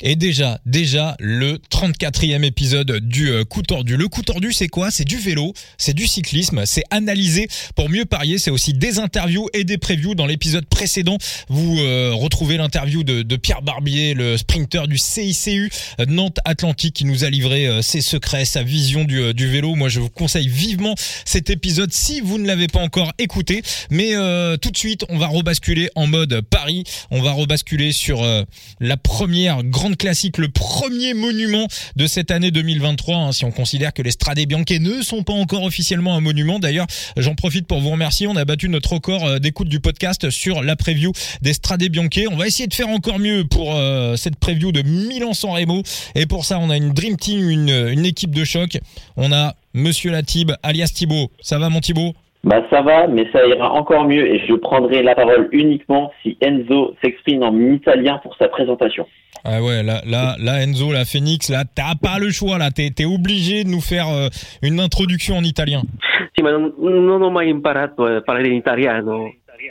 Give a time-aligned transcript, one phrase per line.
[0.00, 3.96] Et déjà, déjà le 34e épisode du euh, coup tordu.
[3.96, 4.92] Le coup tordu, c'est quoi?
[4.92, 8.38] C'est du vélo, c'est du cyclisme, c'est analyser pour mieux parier.
[8.38, 10.14] C'est aussi des interviews et des previews.
[10.14, 15.68] Dans l'épisode précédent, vous euh, retrouvez l'interview de, Pierre Barbier, le sprinter du CICU
[16.06, 19.74] Nantes Atlantique, qui nous a livré euh, ses secrets, sa vision du, du, vélo.
[19.74, 20.94] Moi, je vous conseille vivement
[21.24, 23.62] cet épisode si vous ne l'avez pas encore écouté.
[23.90, 24.12] Mais
[24.58, 26.84] tout de suite, on va rebasculer en mode Paris.
[27.10, 28.22] On va rebasculer sur
[28.80, 31.66] la première grande classique, le premier monument
[31.96, 35.32] de cette année 2023, hein, si on considère que les Strade Bianche ne sont pas
[35.32, 36.58] encore officiellement un monument.
[36.58, 38.26] D'ailleurs, j'en profite pour vous remercier.
[38.26, 41.12] On a battu notre record euh, d'écoute du podcast sur la preview
[41.42, 42.08] des Strade Bianche.
[42.30, 45.82] On va essayer de faire encore mieux pour euh, cette preview de Milan-San Remo.
[46.14, 48.78] Et pour ça, on a une Dream Team, une, une équipe de choc.
[49.16, 51.30] On a Monsieur Latib, alias Thibaut.
[51.40, 52.14] Ça va mon Thibaut?
[52.48, 56.38] Bah ça va, mais ça ira encore mieux et je prendrai la parole uniquement si
[56.40, 59.06] Enzo s'exprime en italien pour sa présentation.
[59.44, 62.90] Ah ouais, là, là, là Enzo, la Phoenix, là, t'as pas le choix, là, t'es
[62.98, 64.28] es obligé de nous faire euh,
[64.62, 65.82] une introduction en italien.
[66.34, 69.28] Si, ma non, non ho mai imparato a parlare in italiano.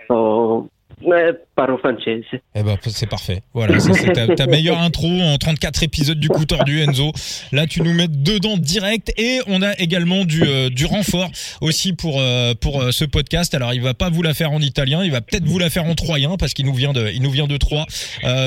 [0.09, 0.69] Oh,
[1.01, 2.21] Ouais, parlo français.
[2.55, 3.41] Eh ben, c'est parfait.
[3.53, 7.11] Voilà, c'est ta, ta, meilleure intro en 34 épisodes du coup tordu, Enzo.
[7.51, 11.93] Là, tu nous mets dedans direct et on a également du, euh, du renfort aussi
[11.93, 13.55] pour, euh, pour euh, ce podcast.
[13.55, 15.85] Alors, il va pas vous la faire en italien, il va peut-être vous la faire
[15.85, 17.87] en troyen parce qu'il nous vient de, il nous vient de Troyes.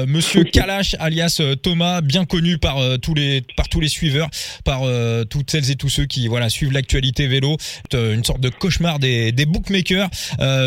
[0.06, 4.28] Monsieur Kalash, alias Thomas, bien connu par tous les, par tous les suiveurs,
[4.64, 4.82] par
[5.28, 7.56] toutes celles et tous ceux qui, voilà, suivent l'actualité vélo.
[7.92, 10.08] Une sorte de cauchemar des, des bookmakers.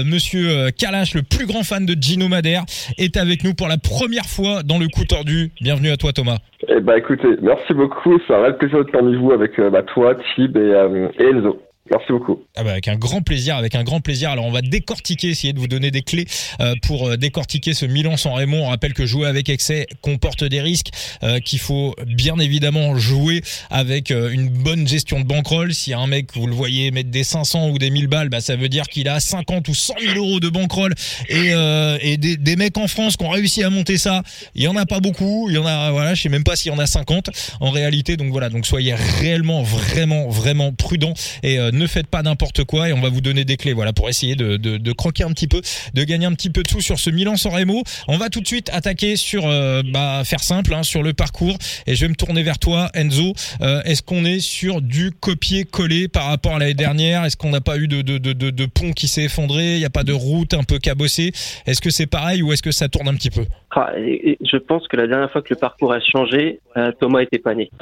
[0.03, 2.63] Monsieur Kalash, le plus grand fan de Gino Madère,
[2.97, 5.51] est avec nous pour la première fois dans le coup tordu.
[5.61, 6.39] Bienvenue à toi Thomas.
[6.67, 9.83] Eh bah écoutez, merci beaucoup, c'est un vrai plaisir de parmi vous avec euh, bah,
[9.83, 11.61] toi, Tib et, euh, et Enzo.
[11.93, 12.39] Merci beaucoup.
[12.55, 14.31] Ah bah avec un grand plaisir, avec un grand plaisir.
[14.31, 16.25] Alors on va décortiquer, essayer de vous donner des clés
[16.59, 18.65] euh, pour euh, décortiquer ce Milan sans Raymond.
[18.65, 20.89] On rappelle que jouer avec excès comporte des risques,
[21.21, 25.71] euh, qu'il faut bien évidemment jouer avec une bonne gestion de bankroll.
[25.71, 28.55] Si un mec, vous le voyez, mettre des 500 ou des 1000 balles, bah ça
[28.55, 30.95] veut dire qu'il a 50 ou 100 000 euros de bankroll.
[31.29, 34.23] Et, des, mecs en France qui ont réussi à monter ça,
[34.55, 35.47] il y en a pas beaucoup.
[35.49, 37.29] Il y en a, voilà, je sais même pas s'il y en a 50
[37.59, 38.17] en réalité.
[38.17, 41.13] Donc voilà, donc soyez réellement, vraiment, vraiment prudents
[41.43, 44.09] et ne faites pas n'importe quoi et on va vous donner des clés voilà pour
[44.09, 45.61] essayer de, croquer un petit peu,
[45.93, 47.83] de gagner un petit peu de sous sur ce Milan San Remo.
[48.07, 51.57] On va tout de suite attaquer sur euh, bah, faire simple hein, sur le parcours.
[51.87, 53.33] Et je vais me tourner vers toi Enzo.
[53.61, 57.25] Euh, est-ce qu'on est sur du copier-coller par rapport à l'année dernière?
[57.25, 59.75] Est-ce qu'on n'a pas eu de, de, pont qui s'est effondré?
[59.75, 61.31] Il n'y a pas de route un peu cabossée?
[61.65, 63.45] Est-ce que c'est pareil ou est-ce que ça tourne un petit peu?
[63.75, 67.39] Ah, Je pense que la dernière fois que le parcours a changé, euh, Thomas était
[67.39, 67.69] pané.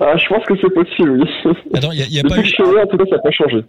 [0.00, 1.28] ah, je pense que c'est possible, oui.
[1.74, 2.40] Attends, il n'y a, pas eu.
[2.40, 3.64] en tout cas, ça n'a pas changé.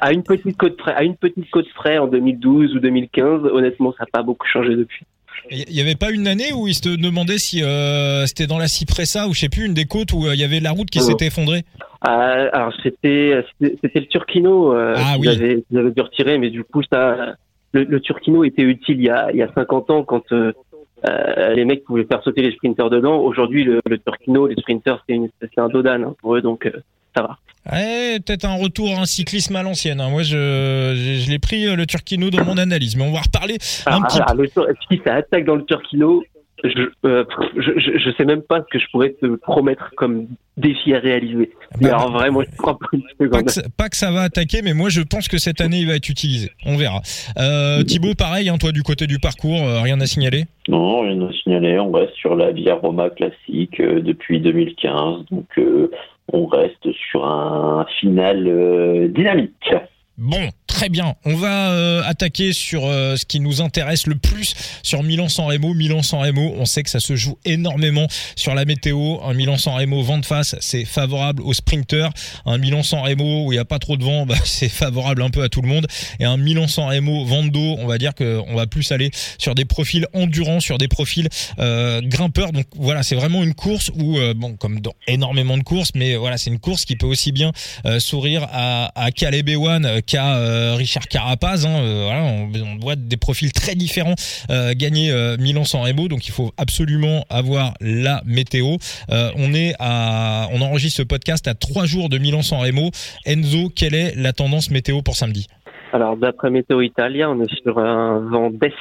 [0.00, 3.92] À, une petite côte frais, à une petite côte frais en 2012 ou 2015, honnêtement,
[3.92, 5.04] ça n'a pas beaucoup changé depuis.
[5.50, 8.68] Il n'y avait pas une année où il se demandait si euh, c'était dans la
[8.68, 10.88] Cypressa ou je sais plus une des côtes où euh, il y avait la route
[10.88, 11.64] qui s'était effondrée?
[12.06, 15.28] Euh, alors c'était c'était le Turquino euh, ah, oui.
[15.28, 17.36] avait, avait dû retirer, mais du coup ça
[17.72, 20.52] le, le Turquino était utile il y a il y a 50 ans quand euh,
[21.08, 23.18] euh, les mecs pouvaient faire sauter les sprinters dedans.
[23.18, 26.72] Aujourd'hui, le, le Turquino, les sprinters, c'est un dodan hein, pour eux, donc euh,
[27.16, 27.38] ça va.
[27.70, 30.00] Ouais, peut-être un retour à un cyclisme à l'ancienne.
[30.00, 30.10] Hein.
[30.10, 33.20] Moi, je, je, je l'ai pris euh, le Turquino dans mon analyse, mais on va
[33.20, 34.46] reparler un ah, petit ah, peu.
[34.90, 36.22] Si ça attaque dans le Turquino,
[36.64, 37.24] je, euh,
[37.56, 41.50] je, je, sais même pas ce que je pourrais te promettre comme défi à réaliser.
[41.72, 44.88] Bah, mais alors vraiment, je crois pas, que, pas que ça va attaquer, mais moi
[44.88, 46.50] je pense que cette année il va être utilisé.
[46.64, 47.00] On verra.
[47.38, 50.44] Euh, Thibaut, pareil, hein, toi du côté du parcours, euh, rien à signaler?
[50.68, 51.78] Non, rien à signaler.
[51.80, 55.90] On reste sur la Via Roma classique euh, depuis 2015, donc euh,
[56.32, 59.74] on reste sur un final dynamique.
[60.22, 61.16] Bon, très bien.
[61.24, 65.74] On va euh, attaquer sur euh, ce qui nous intéresse le plus sur Milan-San Remo.
[65.74, 68.06] Milan-San Remo, on sait que ça se joue énormément
[68.36, 69.18] sur la météo.
[69.24, 72.12] Un Milan-San Remo vent de face, c'est favorable aux sprinteurs.
[72.46, 75.30] Un Milan-San Remo où il n'y a pas trop de vent, bah, c'est favorable un
[75.30, 75.88] peu à tout le monde.
[76.20, 79.64] Et un Milan-San Remo vent d'eau, on va dire qu'on va plus aller sur des
[79.64, 81.28] profils endurants, sur des profils
[81.58, 82.52] euh, grimpeurs.
[82.52, 86.38] Donc voilà, c'est vraiment une course où, bon, comme dans énormément de courses, mais voilà,
[86.38, 87.50] c'est une course qui peut aussi bien
[87.98, 89.50] sourire à, à Caleb
[90.14, 91.66] euh, Richard Carapaz.
[91.66, 94.14] Hein, euh, on, voit des profils très différents
[94.50, 98.76] euh, gagner Milan sans Remo, donc il faut absolument avoir la météo.
[99.08, 102.90] on enregistre ce podcast à trois jours de Milan sans Remo.
[103.26, 105.46] Enzo, quelle est la tendance météo pour samedi?
[105.92, 108.72] Alors d'après Météo Italia, on est sur un vent d'est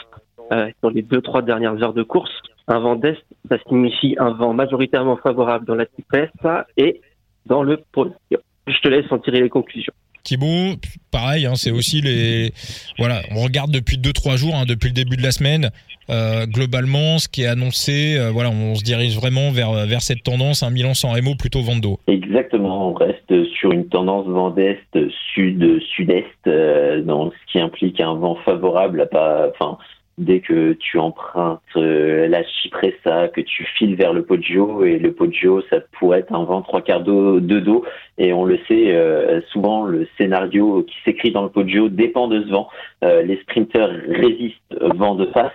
[0.80, 2.32] sur les deux trois dernières heures de course.
[2.68, 3.18] Un vent d'est,
[3.50, 7.02] ça signifie un vent majoritairement favorable dans la Cipressa et
[7.46, 8.14] dans le pôle.
[8.32, 9.94] Je te laisse en tirer les conclusions.
[10.24, 10.76] Thibaut,
[11.12, 12.54] pareil, hein, c'est aussi les
[12.98, 15.72] voilà, on regarde depuis deux trois jours, hein, depuis le début de la semaine,
[16.10, 20.64] euh, globalement, ce qui est annoncé, euh, voilà, on se dirige vraiment vers cette tendance,
[20.64, 22.00] un Milan sans Remo plutôt Vando.
[22.08, 24.98] Exactement, on reste sur une tendance vent est
[25.34, 29.52] sud sud-est, euh, ce qui implique un vent favorable à pas,
[30.18, 35.14] dès que tu empruntes euh, la Cipressa, que tu files vers le Poggio, et le
[35.14, 37.86] Poggio, ça pourrait être un vent trois quarts de dos,
[38.18, 42.44] et on le sait, euh, souvent le scénario qui s'écrit dans le Poggio dépend de
[42.44, 42.70] ce vent.
[43.04, 45.52] Euh, les sprinters résistent vent de face,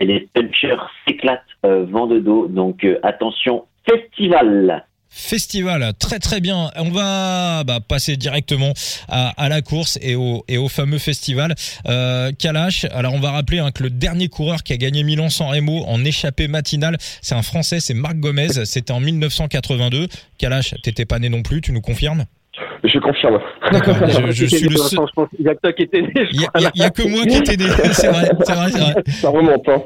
[0.00, 6.70] et les punchers s'éclatent vent de dos, donc attention, festival Festival, très très bien.
[6.76, 8.72] On va bah, passer directement
[9.08, 11.54] à, la course et au, et au fameux festival.
[11.86, 15.30] Euh, Kalash, alors on va rappeler hein, que le dernier coureur qui a gagné Milan
[15.30, 18.64] sans Remo en échappée matinale, c'est un Français, c'est Marc Gomez.
[18.64, 20.08] C'était en 1982.
[20.36, 22.26] Kalash, t'étais pas né non plus, tu nous confirmes?
[22.84, 23.38] Je confirme.
[23.72, 23.96] D'accord,
[24.30, 25.00] je, suis le seul.
[25.38, 26.12] Il y a que toi qui étais né.
[26.32, 27.70] Il y, a que moi qui étais né.
[27.92, 28.94] C'est vrai, c'est vrai, c'est vrai.
[29.08, 29.68] Ça remonte.
[29.68, 29.82] Hein.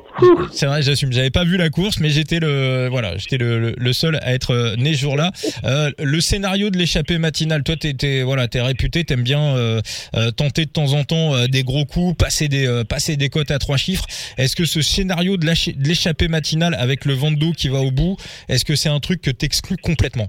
[0.52, 1.12] C'est vrai, j'assume.
[1.12, 4.52] J'avais pas vu la course, mais j'étais le, voilà, j'étais le, le, seul à être
[4.52, 5.30] euh, né ce jour-là.
[5.64, 9.80] Euh, le scénario de l'échappée matinale, toi, t'es, voilà, t'es réputé, t'aimes bien euh,
[10.14, 13.28] euh, tenter de temps en temps euh, des gros coups, passer des, euh, passer des
[13.28, 14.06] cotes à trois chiffres.
[14.36, 18.16] Est-ce que ce scénario de l'échappée matinale avec le vent d'eau qui va au bout,
[18.48, 20.28] est-ce que c'est un truc que t'exclus complètement?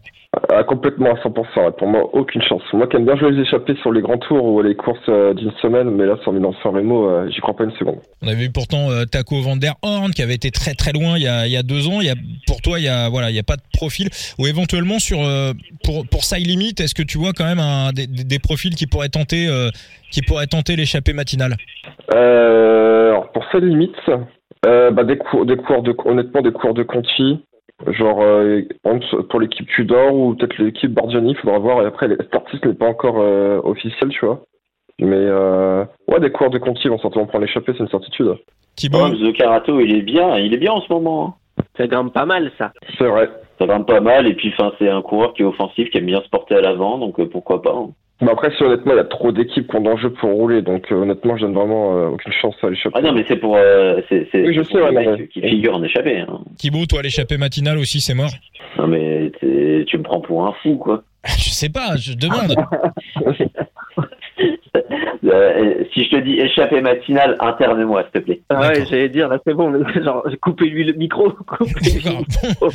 [0.50, 1.74] Ah, complètement à 100%.
[1.78, 2.64] Pour moi, aucune chance.
[2.74, 5.34] Moi qui aime bien jouer les échappées sur les grands tours ou les courses euh,
[5.36, 8.00] d'une semaine, mais là, sur Milan San Remo, euh, j'y crois pas une seconde.
[8.24, 11.18] On avait vu pourtant euh, Taco Van Der Horn qui avait été très très loin
[11.18, 12.02] il y a, il y a deux ans.
[12.02, 12.16] Il y a,
[12.48, 14.10] pour toi, il y a voilà, il y a pas de profil.
[14.40, 15.20] Ou éventuellement sur
[15.84, 18.88] pour pour Side Limit, est-ce que tu vois quand même un, des, des profils qui
[18.88, 19.48] pourraient tenter
[20.12, 21.58] qui pourraient tenter l'échappée matinale?
[22.10, 23.94] Alors pour Side Limit,
[24.64, 27.44] bah des cours des cours de honnêtement des cours de Conti.
[27.88, 28.62] Genre, euh,
[29.30, 31.82] pour l'équipe Tudor ou peut-être l'équipe Bardiani, il faudra voir.
[31.82, 34.42] Et après, l'artiste n'est pas encore euh, officiel, tu vois.
[35.00, 38.36] Mais euh, ouais, des coureurs de Conti vont certainement prendre l'échappée, c'est une certitude.
[38.76, 41.26] Thibaut The Carato, il est bien, il est bien en ce moment.
[41.26, 41.64] Hein.
[41.78, 42.72] Ça grimpe pas mal, ça.
[42.98, 43.30] C'est vrai.
[43.60, 46.22] Ça grimpe pas mal, et puis, c'est un coureur qui est offensif, qui aime bien
[46.22, 47.76] se porter à l'avant, donc pourquoi pas.
[47.76, 47.90] Hein.
[48.22, 50.92] Mais après, si honnêtement, il y a trop d'équipes qui ont d'enjeux pour rouler, donc
[50.92, 52.96] euh, honnêtement, je donne vraiment euh, aucune chance à l'échappée.
[52.98, 55.84] Ah non, mais c'est pour, euh, c'est, c'est, oui, je sais, ouais, qui figure en
[55.84, 56.20] échappée.
[56.20, 56.40] Hein.
[56.58, 58.32] Thibaut, toi, l'échappée matinale aussi, c'est mort?
[58.78, 61.04] Non, mais tu me prends pour un fou, quoi.
[61.26, 62.56] je sais pas, je demande.
[65.94, 68.42] si je te dis échappée matinale, interne-moi, s'il te plaît.
[68.50, 71.32] Ah ouais, j'allais dire, là c'est bon, mais genre, coupez-lui le micro.
[71.48, 72.70] Coupez-lui le micro.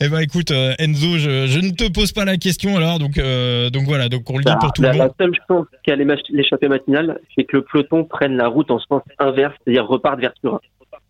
[0.00, 3.18] Eh ben écoute euh, Enzo, je, je, ne te pose pas la question alors, donc
[3.18, 4.98] euh, donc voilà, donc on le dit pour tout le monde.
[4.98, 9.02] La seule chance qu'a l'échappée matinale, c'est que le peloton prenne la route en sens
[9.18, 10.60] inverse, c'est-à-dire reparte vers Turin.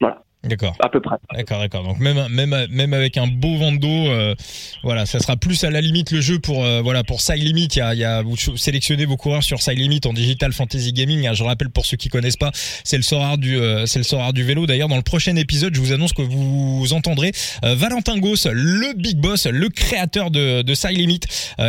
[0.00, 0.22] Voilà.
[0.44, 0.76] D'accord.
[0.80, 1.16] À peu près.
[1.34, 1.84] D'accord, d'accord.
[1.84, 4.34] Donc même même même avec un beau vent d'eau, euh,
[4.82, 7.68] voilà, ça sera plus à la limite le jeu pour euh, voilà pour Side Limit.
[7.74, 10.52] Il y a, il y a vous sélectionnez vos coureurs sur Side Limit en digital
[10.52, 11.26] fantasy gaming.
[11.26, 12.50] Hein, je rappelle pour ceux qui connaissent pas,
[12.84, 14.66] c'est le Sorare du euh, c'est le Sorare du vélo.
[14.66, 17.32] D'ailleurs, dans le prochain épisode, je vous annonce que vous entendrez
[17.62, 21.20] Valentin Goss, le big boss, le créateur de de Side Limit,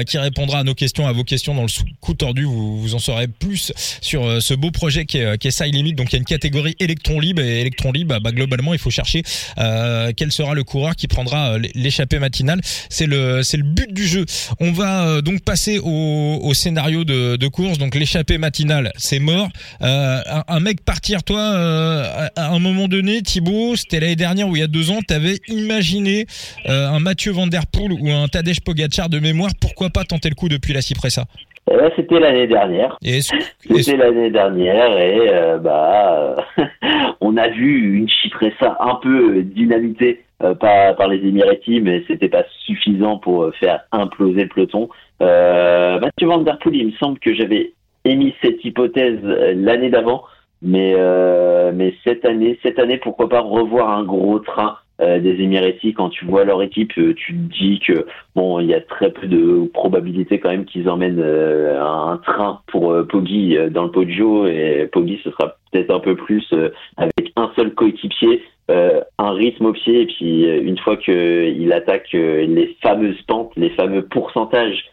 [0.05, 1.69] qui répondra à nos questions, à vos questions dans le
[2.01, 2.43] coup tordu.
[2.43, 3.71] Vous vous en saurez plus
[4.01, 5.93] sur ce beau projet qui est qui est Side Limit.
[5.93, 8.89] Donc il y a une catégorie électron libre et électron libre, bah, globalement il faut
[8.89, 9.23] chercher
[9.57, 12.61] euh, quel sera le coureur qui prendra euh, l'échappée matinale.
[12.89, 14.25] C'est le but du jeu.
[14.59, 17.77] On va euh, donc passer au, scénario de, course.
[17.77, 19.49] Donc l'échappée matinale, c'est mort.
[19.81, 21.41] Un, mec partir, toi,
[22.35, 25.39] à un moment donné, Thibaut, c'était l'année dernière ou il y a deux ans, t'avais
[25.47, 26.25] imaginé
[26.65, 29.51] un Mathieu Van Poel ou un Tadej Pogacar de mémoire.
[29.59, 31.25] Pourquoi pas tenter le coup depuis la Cipressa?
[31.71, 32.97] Eh ben, c'était l'année dernière.
[33.01, 36.35] C'était l'année dernière et euh, bah
[37.21, 38.07] on a vu une
[38.59, 43.51] ça un peu dynamitée euh, par, par les Emiratis, mais c'était pas suffisant pour euh,
[43.51, 44.89] faire imploser le peloton.
[45.21, 50.23] Euh, Mathieu Van Der Poel, il me semble que j'avais émis cette hypothèse l'année d'avant,
[50.61, 50.93] mais
[51.73, 56.09] mais cette année, cette année, pourquoi pas revoir un gros train euh, des Émiratis, quand
[56.09, 59.27] tu vois leur équipe, euh, tu te dis que bon, il y a très peu
[59.27, 64.87] de probabilité quand même qu'ils emmènent euh, un train pour Poggi dans le Poggio et
[64.91, 66.49] Poggi ce sera peut-être un peu plus
[66.95, 72.77] avec un seul coéquipier, un rythme au pied et puis une fois qu'il attaque les
[72.81, 74.85] fameuses pentes, les fameux pourcentages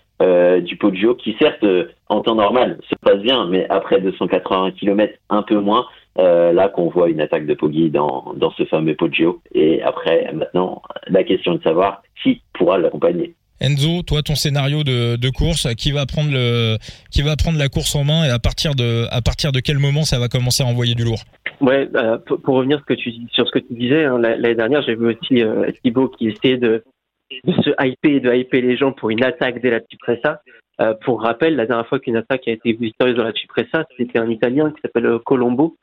[0.62, 1.64] du Poggio qui certes
[2.08, 5.86] en temps normal se passe bien, mais après 280 km un peu moins.
[6.18, 9.40] Euh, là qu'on voit une attaque de Poggi dans, dans ce fameux Poggio.
[9.54, 13.34] Et après, maintenant, la question de savoir qui pourra l'accompagner.
[13.62, 16.76] Enzo, toi, ton scénario de, de, course, qui va prendre le,
[17.10, 19.78] qui va prendre la course en main et à partir de, à partir de quel
[19.78, 21.22] moment ça va commencer à envoyer du lourd?
[21.62, 24.82] Ouais, euh, pour, revenir ce que tu, sur ce que tu disais, hein, l'année dernière,
[24.82, 26.82] j'ai vu aussi euh, Thibaut qui essayait de,
[27.44, 30.42] de se hyper et de hyper les gens pour une attaque dès la Cipressa.
[30.80, 34.18] Euh, pour rappel, la dernière fois qu'une attaque a été victorieuse dans la Cipressa, c'était
[34.18, 35.76] un Italien qui s'appelle Colombo,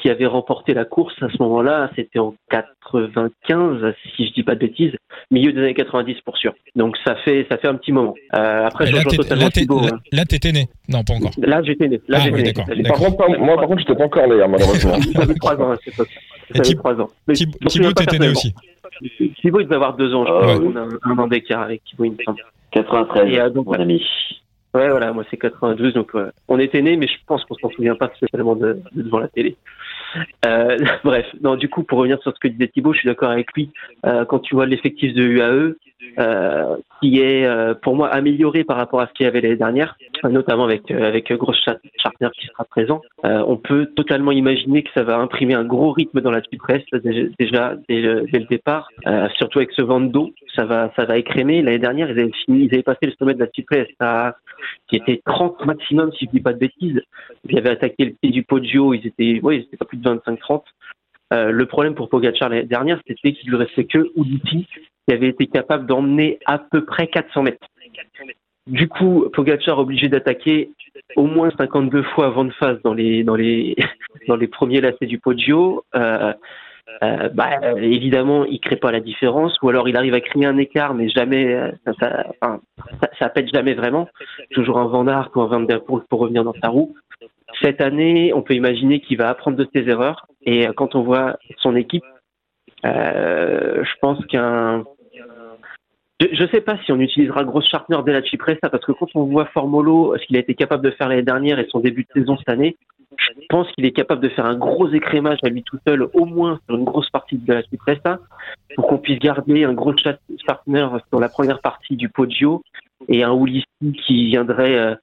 [0.00, 1.90] qui avait remporté la course à ce moment-là.
[1.96, 4.92] C'était en 95, si je dis pas de bêtises,
[5.30, 6.54] milieu des années 90 pour sûr.
[6.76, 8.14] Donc ça fait ça fait un petit moment.
[8.34, 9.90] Euh, après, je là, totalement là,
[10.20, 10.24] hein.
[10.28, 11.32] t'étais né Non, pas encore.
[11.38, 12.00] Là, j'étais né.
[12.08, 12.52] Là, ah, oui, né.
[12.52, 14.96] Par contre, moi, par contre, j'étais pas encore né, hein, malheureusement.
[15.14, 16.10] J'avais trois ans à cette époque.
[16.54, 17.08] J'avais trois ans.
[17.68, 18.54] Thibaut, t'étais né aussi.
[19.40, 20.24] Thibaut, il devait avoir deux ans.
[20.24, 20.56] Je crois.
[20.56, 22.40] On a un, an d'écart avec Thibaut, il me semble.
[22.72, 24.02] 93, Et, euh, donc, mon ami.
[24.74, 26.12] Ouais, voilà, moi c'est 92, donc
[26.48, 29.28] on était nés, mais je pense qu'on s'en souvient pas spécialement de, de devant la
[29.28, 29.54] télé.
[30.46, 33.30] Euh, bref, non, du coup, pour revenir sur ce que disait Thibaut, je suis d'accord
[33.30, 33.70] avec lui.
[34.06, 35.74] Euh, quand tu vois l'effectif de UAE,
[36.18, 39.56] euh, qui est euh, pour moi amélioré par rapport à ce qu'il y avait l'année
[39.56, 43.00] dernière, notamment avec euh, avec Gross Chartner qui sera présent.
[43.24, 46.82] on peut totalement imaginer que ça va imprimer un gros rythme dans la presse
[47.38, 48.88] déjà dès, le départ,
[49.36, 51.62] surtout avec ce vent d'eau, ça va ça va écrémer.
[51.62, 54.36] L'année dernière, ils avaient fini, ils avaient passé le sommet de la presse à
[54.88, 57.00] qui était 30 maximum si je dis pas de bêtises.
[57.48, 60.02] Ils avaient attaqué le pied du Poggio, ils étaient oui, ils étaient pas plus de
[61.32, 61.48] 25-30.
[61.50, 64.66] le problème pour Pogacar l'année dernière, c'était qu'il lui restait que Uduti
[65.08, 67.66] qui avait été capable d'emmener à peu près 400 mètres.
[68.68, 70.70] Du coup, Pogacar obligé d'attaquer
[71.16, 73.74] au moins 52 fois avant de face dans les dans les
[74.28, 75.84] dans les premiers lacets du Poggio.
[75.96, 76.32] Euh,
[77.02, 80.58] euh, bah, évidemment, il crée pas la différence, ou alors il arrive à créer un
[80.58, 84.08] écart, mais jamais ça, pète jamais vraiment.
[84.50, 86.94] Toujours un Van Aert ou un Van pour revenir dans sa roue.
[87.60, 91.36] Cette année, on peut imaginer qu'il va apprendre de ses erreurs, et quand on voit
[91.58, 92.04] son équipe,
[92.84, 94.84] euh, je pense qu'un
[96.30, 99.08] je ne sais pas si on utilisera Grosse Chartner dès la Cipressa, parce que quand
[99.14, 102.04] on voit Formolo, ce qu'il a été capable de faire l'année dernière et son début
[102.04, 102.76] de saison cette année,
[103.16, 106.24] je pense qu'il est capable de faire un gros écrémage à lui tout seul, au
[106.24, 108.20] moins sur une grosse partie de la Cipressa,
[108.76, 112.62] pour qu'on puisse garder un gros Chartner sur la première partie du Poggio
[113.08, 113.66] et un Ulissi
[114.06, 114.94] qui viendrait euh,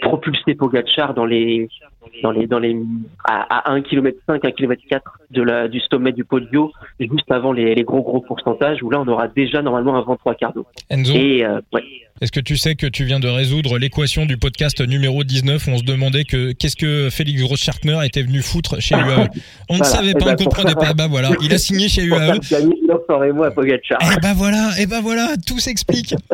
[0.00, 1.68] propulser Pogacar dans les
[2.22, 2.76] dans les dans les
[3.24, 7.30] à, à 1 km 5 1 km 4 de la du sommet du Podio juste
[7.30, 10.34] avant les, les, gros gros pourcentages où là on aura déjà normalement un vent trois
[10.34, 10.66] quarts d'eau.
[10.90, 11.14] Enzo.
[11.14, 11.82] Et euh, ouais.
[12.20, 15.70] Est-ce que tu sais que tu viens de résoudre l'équation du podcast numéro 19 où
[15.70, 19.26] on se demandait que qu'est-ce que Félix Groschartner était venu foutre chez UAE
[19.68, 20.94] On ne savait pas, on ne ben, comprenait pas.
[20.94, 22.38] Bah voilà, il a signé chez UAE.
[23.26, 23.98] Et moi, Pogacar.
[24.02, 26.14] Et bah voilà, et bah voilà, tout s'explique.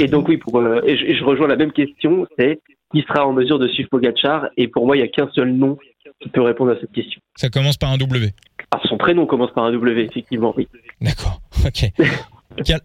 [0.00, 2.60] Et, donc oui, pour, euh, et, je, rejoins la même question, c'est
[2.92, 5.52] qui sera en mesure de suivre Pogachar Et pour moi, il n'y a qu'un seul
[5.52, 5.78] nom
[6.20, 7.20] qui peut répondre à cette question.
[7.36, 8.30] Ça commence par un W.
[8.70, 10.68] Ah, son prénom commence par un W, effectivement, oui.
[11.00, 11.90] D'accord, ok.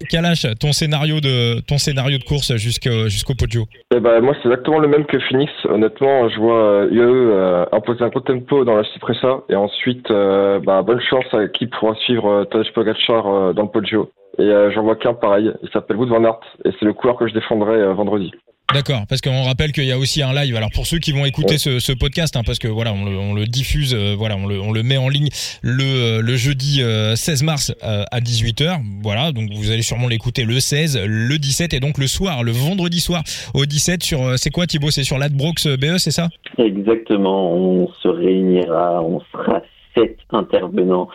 [0.09, 3.65] Kalash, ton scénario de ton scénario de course jusqu'au jusqu'au Podio?
[3.95, 5.51] Eh ben, moi c'est exactement le même que Phoenix.
[5.65, 10.59] Honnêtement, je vois UAE euh, imposer un gros tempo dans la Cipressa et ensuite euh,
[10.59, 14.09] bah, bonne chance à qui pourra suivre euh, Tadej Pogacar dans le Poggio.
[14.39, 17.27] Et j'en vois qu'un pareil, il s'appelle Wood Van Aert et c'est le coureur que
[17.27, 18.31] je défendrai vendredi.
[18.74, 20.55] D'accord, parce qu'on rappelle qu'il y a aussi un live.
[20.55, 23.17] Alors pour ceux qui vont écouter ce, ce, podcast, hein, parce que voilà, on le,
[23.17, 25.29] on le diffuse, euh, voilà, on le, on le, met en ligne
[25.63, 26.84] le, euh, le jeudi
[27.15, 28.79] 16 euh, mars à 18h.
[29.01, 32.51] Voilà, donc vous allez sûrement l'écouter le 16, le 17 et donc le soir, le
[32.51, 33.24] vendredi soir
[33.55, 34.38] au 17 sur.
[34.38, 34.91] C'est quoi Thibaut?
[34.91, 36.27] C'est sur l'Adbrox BE, c'est ça?
[36.60, 37.51] Exactement.
[37.51, 39.63] On se réunira, on sera
[39.99, 41.09] sept intervenants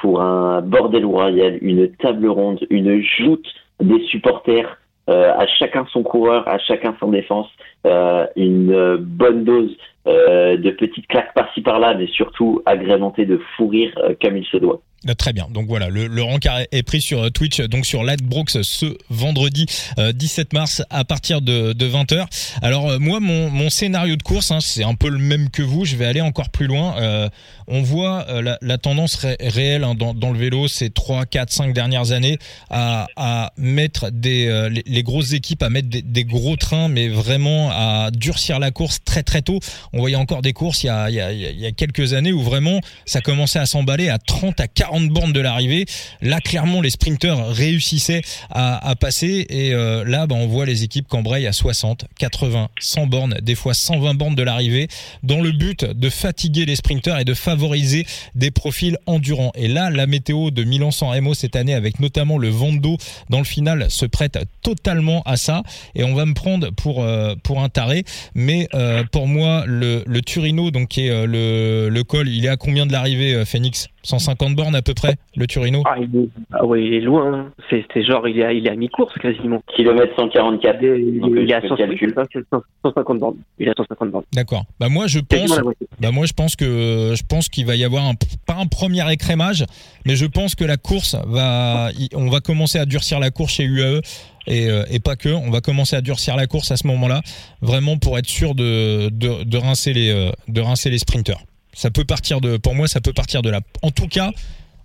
[0.00, 3.46] pour un bordel royal, une table ronde, une joute
[3.80, 4.76] des supporters
[5.10, 7.48] euh, à chacun son coureur, à chacun son défense,
[7.84, 13.66] euh, une bonne dose euh, de petites claques par-ci par-là, mais surtout agrémentée de fou
[13.68, 14.80] rire comme il se doit.
[15.08, 15.48] Ah, très bien.
[15.50, 19.64] Donc voilà, le, le rencard est pris sur Twitch, donc sur Brooks ce vendredi
[19.96, 22.26] 17 mars à partir de, de 20h.
[22.60, 25.86] Alors moi, mon, mon, scénario de course, hein, c'est un peu le même que vous.
[25.86, 26.96] Je vais aller encore plus loin.
[26.98, 27.28] Euh,
[27.66, 31.72] on voit la, la, tendance réelle hein, dans, dans, le vélo ces 3, 4, 5
[31.72, 32.38] dernières années
[32.68, 37.08] à, à mettre des les, les, grosses équipes à mettre des, des, gros trains, mais
[37.08, 39.60] vraiment à durcir la course très très tôt.
[39.94, 42.12] On voyait encore des courses il y a, il y a, il y a quelques
[42.12, 45.86] années où vraiment ça commençait à s'emballer à 30 à 40 bornes de l'arrivée.
[46.20, 51.08] Là, clairement, les sprinteurs réussissaient à, passer et euh, là, bah, on voit les équipes
[51.08, 54.88] cambrées à 60, 80, 100 bornes, des fois 120 bornes de l'arrivée,
[55.22, 59.52] dans le but de fatiguer les sprinteurs et de favoriser des profils endurants.
[59.54, 62.96] Et là, la météo de Milan San MO cette année, avec notamment le vent d'eau
[63.28, 65.62] dans le final, se prête totalement à ça.
[65.94, 68.04] Et on va me prendre pour euh, pour un taré,
[68.34, 72.48] mais euh, pour moi, le, le Turino, donc qui est le, le col, il est
[72.48, 73.88] à combien de l'arrivée, Phoenix?
[74.02, 77.34] 150 bornes à peu près, le Turino ah, il est, ah oui, il est loin.
[77.34, 77.52] Hein.
[77.70, 79.62] C'est genre, il est, à, il est à mi-course quasiment.
[79.74, 80.82] Kilomètre 144.
[80.82, 83.36] Il, il est à 150 bornes.
[83.58, 84.24] Il est à 150 bornes.
[84.32, 84.64] D'accord.
[84.78, 85.58] Bah moi je pense,
[86.00, 88.14] bah moi je pense que je pense qu'il va y avoir un,
[88.46, 89.64] pas un premier écrémage,
[90.06, 93.64] mais je pense que la course va, on va commencer à durcir la course chez
[93.64, 94.00] UAE.
[94.46, 95.28] Et, euh, et, pas que.
[95.28, 97.20] On va commencer à durcir la course à ce moment-là,
[97.60, 101.42] vraiment pour être sûr de, de, de rincer les euh, de rincer les sprinteurs.
[101.72, 103.60] Ça peut partir de, pour moi, ça peut partir de là.
[103.82, 104.32] En tout cas,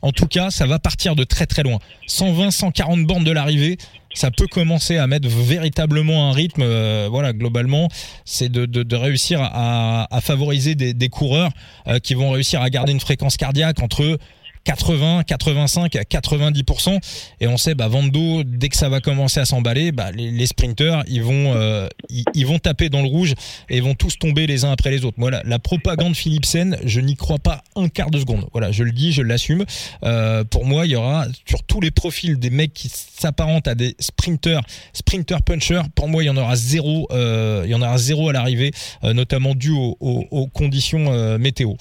[0.01, 1.79] en tout cas, ça va partir de très très loin.
[2.07, 3.77] 120, 140 bornes de l'arrivée,
[4.13, 6.61] ça peut commencer à mettre véritablement un rythme.
[6.61, 7.89] Euh, voilà, globalement,
[8.23, 11.51] c'est de, réussir à, favoriser des, des coureurs
[11.87, 14.17] euh, qui vont réussir à garder une fréquence cardiaque entre
[14.65, 16.99] 80, 85, 90%.
[17.39, 21.03] Et on sait, bah, Vando, dès que ça va commencer à s'emballer, bah, les, sprinteurs,
[21.07, 21.87] ils vont, euh,
[22.33, 23.33] ils, vont taper dans le rouge
[23.69, 25.17] et vont tous tomber les uns après les autres.
[25.17, 28.45] Voilà, la propagande Philipsen, je n'y crois pas un quart de seconde.
[28.51, 29.65] Voilà, je le dis, je l'assume.
[30.03, 33.75] Euh, pour moi, il y aura sur tous les profils des mecs qui s'apparentent à
[33.75, 34.61] des sprinteurs,
[34.93, 35.81] sprinter puncher.
[35.95, 38.71] Pour moi, il y en aura zéro, euh, il y en aura zéro à l'arrivée,
[39.03, 41.73] euh, notamment dû aux, aux, conditions euh, météo.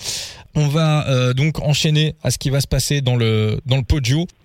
[0.57, 3.85] On va donc enchaîner à ce qui va se passer dans le dans le.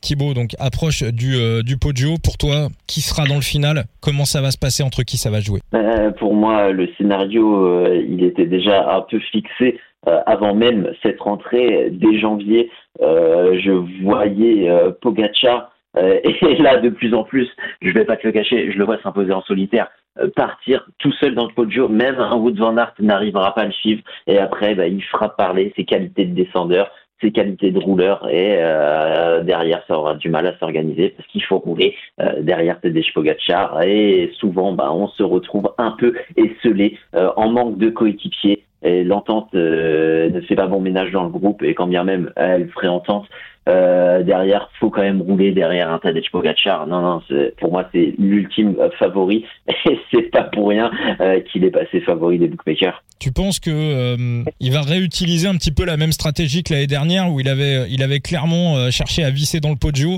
[0.02, 2.16] Thibaut donc approche du euh, du Poggio.
[2.24, 3.86] Pour toi, qui sera dans le final?
[4.02, 4.84] Comment ça va se passer?
[4.84, 5.62] Entre qui ça va jouer?
[5.74, 9.80] Euh, Pour moi, le scénario il était déjà un peu fixé
[10.26, 12.70] avant même cette rentrée dès janvier.
[13.00, 14.70] je voyais
[15.02, 17.48] Pogacar et là de plus en plus,
[17.82, 21.12] je vais pas te le cacher, je le vois s'imposer en solitaire euh, partir tout
[21.14, 24.02] seul dans le podio, même un Wood Van Aert n'arrivera pas à le suivre.
[24.28, 28.28] Et après, bah, il fera parler ses qualités de descendeur, ses qualités de rouleur.
[28.30, 32.80] Et euh, derrière, ça aura du mal à s'organiser parce qu'il faut rouler euh, derrière
[32.80, 33.82] Tadej Pogacar.
[33.84, 38.64] Et souvent, bah, on se retrouve un peu esselé, euh, en manque de coéquipiers.
[38.82, 41.64] Et l'entente ne fait pas bon ménage dans le groupe.
[41.64, 43.26] Et quand bien même elle ferait entente,
[43.68, 46.88] euh, derrière, faut quand même rouler derrière un Tadej Pogacar.
[46.88, 47.22] Non, non,
[47.58, 52.02] pour moi, c'est l'ultime euh, favori et c'est pas pour rien euh, qu'il est passé
[52.02, 53.04] favori des bookmakers.
[53.20, 56.88] Tu penses que euh, il va réutiliser un petit peu la même stratégie que l'année
[56.88, 60.14] dernière où il avait, il avait clairement cherché à visser dans le podio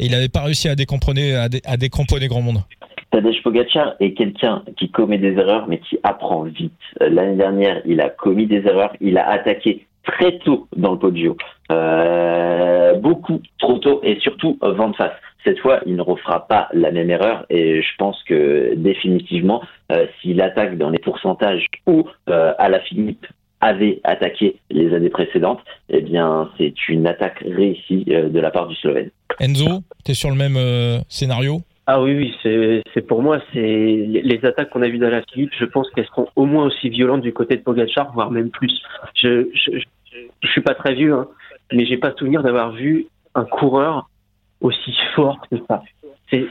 [0.00, 2.58] et il n'avait pas réussi à décomposer, à, dé, à décomposer grand monde?
[3.10, 6.72] Tadej Pogacar est quelqu'un qui commet des erreurs mais qui apprend vite.
[7.00, 11.36] L'année dernière, il a commis des erreurs, il a attaqué très tôt dans le podio.
[11.70, 15.12] Euh, beaucoup trop tôt et surtout vent de face.
[15.44, 19.62] Cette fois, il ne refera pas la même erreur et je pense que définitivement,
[19.92, 23.26] euh, s'il attaque dans les pourcentages où euh, la Philippe
[23.60, 28.68] avait attaqué les années précédentes, eh bien, c'est une attaque réussie euh, de la part
[28.68, 29.10] du Slovène.
[29.40, 31.62] Enzo, tu es sur le même euh, scénario?
[31.86, 35.52] Ah oui, oui, c'est pour moi, c'est les attaques qu'on a vues dans la Philippe,
[35.58, 38.72] je pense qu'elles seront au moins aussi violentes du côté de Pogacar, voire même plus.
[39.14, 39.78] Je, je,
[40.40, 41.28] je, suis pas très vieux, hein,
[41.72, 44.08] mais j'ai pas souvenir d'avoir vu un coureur
[44.62, 45.82] aussi fort que ça.
[46.30, 46.46] C'est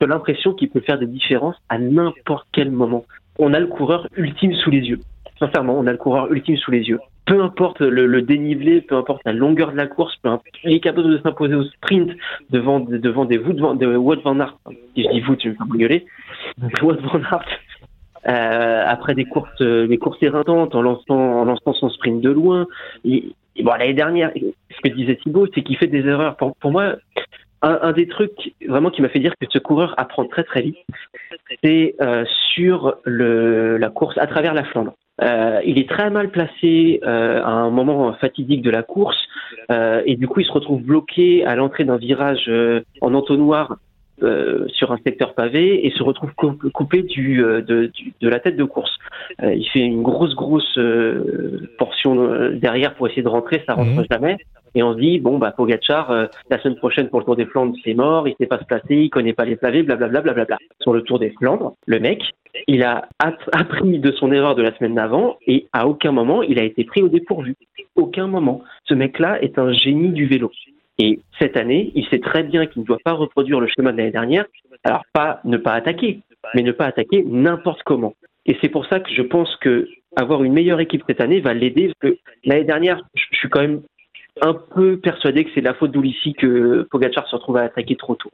[0.00, 3.04] l'impression qu'il peut faire des différences à n'importe quel moment.
[3.38, 5.00] On a le coureur ultime sous les yeux.
[5.38, 6.98] Sincèrement, on a le coureur ultime sous les yeux.
[7.26, 10.74] Peu importe le, le dénivelé, peu importe la longueur de la course, peu importe, il
[10.74, 12.12] est capable de s'imposer au sprint
[12.50, 14.56] devant, devant des Wood Van, de Wout Van Aert.
[14.94, 16.06] Si je dis vous, tu me fais gueuler.
[16.82, 17.46] Wout Van Aert,
[18.28, 22.66] euh, après des courses, des courses éreintantes, en lançant, en lançant son sprint de loin.
[23.04, 26.36] Et, bon, l'année dernière, ce que disait Thibaut, c'est qu'il fait des erreurs.
[26.36, 26.96] Pour, pour moi,
[27.62, 30.62] un, un, des trucs vraiment qui m'a fait dire que ce coureur apprend très très
[30.62, 30.76] vite,
[31.62, 34.94] c'est euh, sur le, la course à travers la Flandre.
[35.22, 39.16] Euh, il est très mal placé euh, à un moment fatidique de la course
[39.70, 42.50] euh, et du coup il se retrouve bloqué à l'entrée d'un virage
[43.00, 43.78] en entonnoir
[44.22, 48.40] euh, sur un secteur pavé et se retrouve coupé du, euh, de, du, de la
[48.40, 48.96] tête de course.
[49.42, 50.78] Euh, il fait une grosse grosse
[51.78, 54.06] portion derrière pour essayer de rentrer, ça rentre mmh.
[54.10, 54.36] jamais.
[54.74, 57.74] Et on se dit bon bah Pogacar la semaine prochaine pour le Tour des Flandres
[57.84, 60.44] c'est mort, il sait pas se placer, il connaît pas les pavés, blablabla bla, bla,
[60.44, 62.22] bla, Sur le Tour des Flandres, le mec
[62.68, 66.58] il a appris de son erreur de la semaine d'avant et à aucun moment il
[66.58, 67.54] a été pris au dépourvu.
[67.96, 68.62] Aucun moment.
[68.84, 70.50] Ce mec-là est un génie du vélo.
[70.98, 73.98] Et cette année, il sait très bien qu'il ne doit pas reproduire le schéma de
[73.98, 74.46] l'année dernière.
[74.84, 76.20] Alors pas ne pas attaquer,
[76.54, 78.14] mais ne pas attaquer n'importe comment.
[78.46, 81.52] Et c'est pour ça que je pense que avoir une meilleure équipe cette année va
[81.52, 83.82] l'aider parce que l'année dernière, je suis quand même
[84.40, 88.14] un peu persuadé que c'est la faute d'Ulissi que Pogacar se retrouve à attaquer trop
[88.14, 88.30] tôt.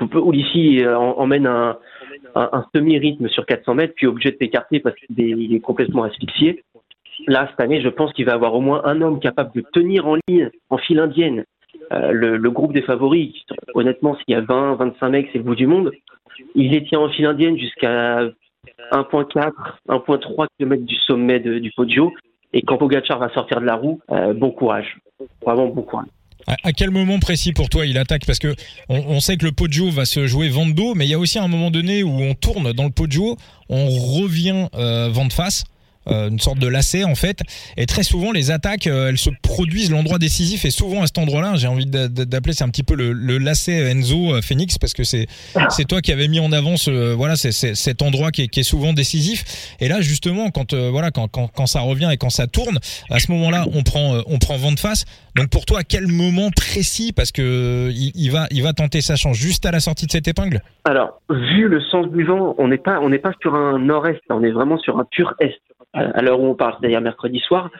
[0.00, 5.60] Ulissi euh, emmène un semi-rythme sur 400 mètres, puis obligé de s'écarter parce qu'il est
[5.60, 6.62] complètement asphyxié.
[7.26, 10.06] Là, cette année, je pense qu'il va avoir au moins un homme capable de tenir
[10.06, 11.44] en ligne en file indienne
[11.92, 13.32] euh, le, groupe des favoris,
[13.74, 15.90] honnêtement, s'il y a 20, 25 mecs, c'est le bout du monde.
[16.54, 18.20] Il les tient en file indienne jusqu'à
[18.92, 19.52] 1.4,
[19.88, 22.12] 1.3 km du sommet du Podio.
[22.52, 24.96] Et quand Pogacar va sortir de la roue, euh, bon courage.
[25.44, 26.06] vraiment bon courage.
[26.46, 28.24] À, quel moment précis pour toi il attaque?
[28.24, 28.54] Parce que
[28.88, 31.18] on, sait que le Poggio va se jouer vent de dos, mais il y a
[31.18, 33.36] aussi un moment donné où on tourne dans le Poggio,
[33.68, 35.64] on revient euh, vent de face.
[36.10, 37.40] Euh, une sorte de lacet en fait.
[37.76, 41.18] Et très souvent, les attaques, euh, elles se produisent l'endroit décisif et souvent à cet
[41.18, 45.04] endroit-là, j'ai envie d'appeler c'est un petit peu le, lacet Enzo euh, Phoenix parce que
[45.04, 45.26] c'est
[45.68, 48.92] c'est toi qui avais mis en avant ce voilà c'est cet endroit qui est, souvent
[48.92, 49.76] décisif.
[49.80, 52.78] Et là justement, quand voilà quand, quand, ça revient et quand ça tourne,
[53.10, 55.04] à ce moment-là, on prend on prend vent de face.
[55.36, 59.16] Donc pour toi, à quel moment précis Parce que il, va il va tenter sa
[59.16, 60.60] chance juste à la sortie de cette épingle?
[60.84, 64.20] Alors vu le sens du vent, on n'est pas on n'est pas sur un nord-est,
[64.30, 65.58] on est vraiment sur un pur est
[65.94, 67.70] à l'heure où on parle, c'est-à-dire mercredi soir,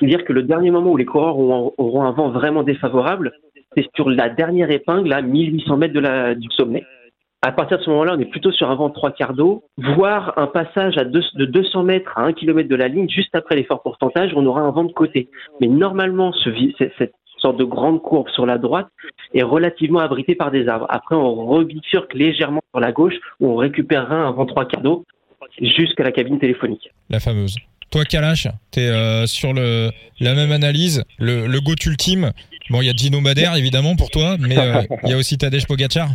[0.00, 3.32] dire que le dernier moment où les coureurs auront, un vent vraiment défavorable,
[3.76, 6.84] c'est sur la dernière épingle à 1800 mètres du sommet.
[7.44, 9.64] À partir de ce moment-là, on est plutôt sur un vent de trois quarts d'eau,
[9.76, 13.82] voire un passage de 200 mètres à 1 km de la ligne, juste après l'effort
[13.82, 15.28] pourcentage, on aura un vent de côté.
[15.60, 16.50] Mais normalement, ce,
[16.98, 18.86] cette sorte de grande courbe sur la droite
[19.34, 20.86] est relativement abritée par des arbres.
[20.88, 25.04] Après, on rebifurque légèrement sur la gauche, où on récupérera un vent trois quarts d'eau
[25.60, 26.90] jusqu'à la cabine téléphonique.
[27.10, 27.56] La fameuse.
[27.90, 32.32] Toi, Kalash, tu es euh, sur le, la même analyse, le, le GOAT ultime.
[32.70, 35.36] Bon, il y a Gino Madère, évidemment, pour toi, mais euh, il y a aussi
[35.36, 36.08] Tadej Pogacar.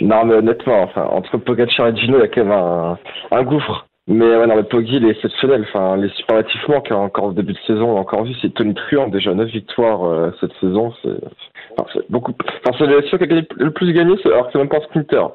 [0.00, 2.96] Non, mais honnêtement, enfin, entre Pogacar et Gino, il y a quand même
[3.32, 3.86] un, gouffre.
[4.06, 5.66] Mais ouais, non, mais Poggi, il est exceptionnel.
[5.68, 7.92] Enfin, les superlatifs manquent encore au début de saison.
[7.92, 10.94] On a encore vu, c'est Tony Truant, déjà 9 victoires euh, cette saison.
[11.02, 12.32] C'est beaucoup.
[12.66, 15.30] Enfin, c'est qui a le plus gagné, alors que c'est même pas un sprinter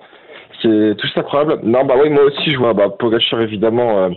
[0.62, 1.60] c'est tout incroyable.
[1.64, 4.10] Non, bah oui, moi aussi, je vois bah, Pogacar évidemment euh,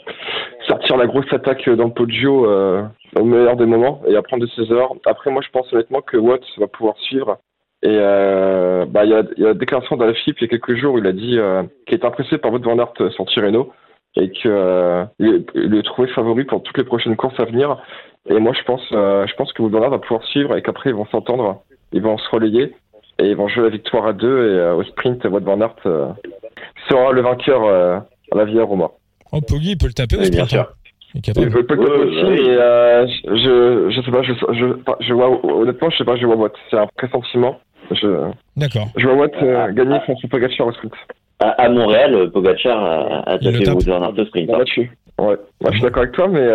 [0.67, 2.83] sortir la grosse attaque dans le Poggio euh,
[3.17, 4.95] au meilleur des moments et apprendre de ses heures.
[5.07, 7.39] Après, moi, je pense honnêtement que Watts va pouvoir suivre.
[7.83, 10.77] Et euh, bah, il y a, y a la déclaration d'Alphilippe il y a quelques
[10.77, 13.73] jours, où il a dit euh, qu'il est impressé par votre Van Aert sur Tirreno
[14.15, 17.83] et qu'il euh, est trouvé favori pour toutes les prochaines courses à venir.
[18.29, 20.97] Et moi, je pense, je pense que Wout Van va pouvoir suivre et qu'après, ils
[20.97, 22.73] vont s'entendre, ils vont se relayer
[23.19, 25.77] et ils vont jouer la victoire à deux et euh, au sprint, Wout van Aert
[25.87, 26.09] euh,
[26.89, 27.99] sera le vainqueur euh,
[28.33, 28.91] à la Via Roma.
[29.33, 30.51] Oh, Poggi, il peut le taper au sprint.
[30.51, 30.67] Bien
[31.15, 35.91] Il peut, peut le aussi, mais je, je sais pas, je, je, je vois, honnêtement,
[35.91, 36.53] je sais pas, je vois Watt.
[36.71, 37.59] C'est un pressentiment.
[37.91, 38.89] Je, D'accord.
[38.97, 40.95] Je vois Watt gagner face à Pogacar au sprint.
[41.41, 44.51] À, Montréal, Pogacar a, a tapé Wout van Aert au sprint.
[44.51, 44.65] Hein.
[45.19, 46.47] Ouais, ouais, je suis d'accord avec toi, mais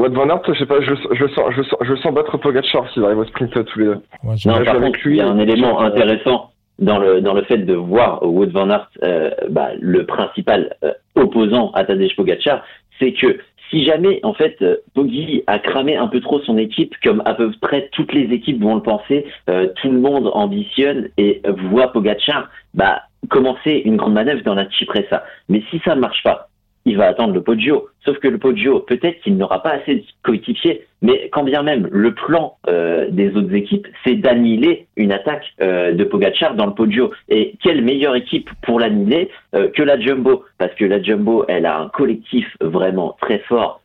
[0.00, 2.90] Wout Van Aert, je sais pas, je, je, sens, je, sens, je sens battre Pogacar
[2.92, 4.00] s'il arrive au sprint tous les deux.
[4.24, 7.74] non, par contre, il y a un élément intéressant dans le dans le fait de
[7.74, 12.62] voir Wout Van Aert, euh, bah, le principal euh, opposant à Tadej Pogacar,
[12.98, 13.38] c'est que
[13.70, 17.34] si jamais en fait euh, Poggi a cramé un peu trop son équipe, comme à
[17.34, 22.48] peu près toutes les équipes vont le penser, tout le monde ambitionne et voit Pogacar,
[22.72, 25.24] bah commencer une grande manœuvre dans la Cipressa.
[25.50, 26.48] Mais si ça ne marche pas,
[26.84, 27.88] il va attendre le Poggio.
[28.04, 31.88] Sauf que le Poggio, peut-être qu'il n'aura pas assez de coéquipiers, mais quand bien même
[31.90, 36.74] le plan euh, des autres équipes, c'est d'annihiler une attaque euh, de Pogacar dans le
[36.74, 37.10] Poggio.
[37.28, 40.44] Et quelle meilleure équipe pour l'annihiler euh, que la Jumbo?
[40.58, 43.80] Parce que la Jumbo, elle a un collectif vraiment très fort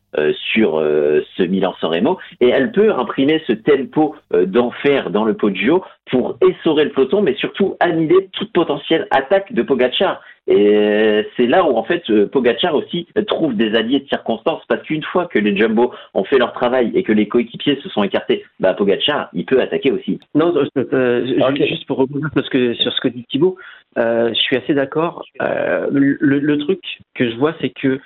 [0.53, 6.37] sur ce Milan-San Remo et elle peut imprimer ce tempo d'enfer dans le Poggio pour
[6.41, 10.21] essorer le peloton, mais surtout annihiler toute potentielle attaque de Pogacar.
[10.47, 14.83] Et c'est là où en fait euh, Pogacar aussi trouve des alliés de circonstance parce
[14.83, 18.03] qu'une fois que les Jumbo ont fait leur travail et que les coéquipiers se sont
[18.03, 20.19] écartés, bah Pogacar il peut attaquer aussi.
[20.35, 23.57] Non, euh, euh juste pour rebondir sur ce que sur ce que dit Thibaut,
[23.97, 25.25] euh, je suis assez d'accord.
[25.41, 26.79] Euh, le, le, truc
[27.15, 27.99] que je vois, c'est que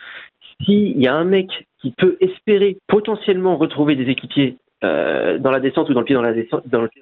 [0.64, 5.60] s'il y a un mec qui peut espérer potentiellement retrouver des équipiers euh, dans la
[5.60, 6.16] descente ou dans le pied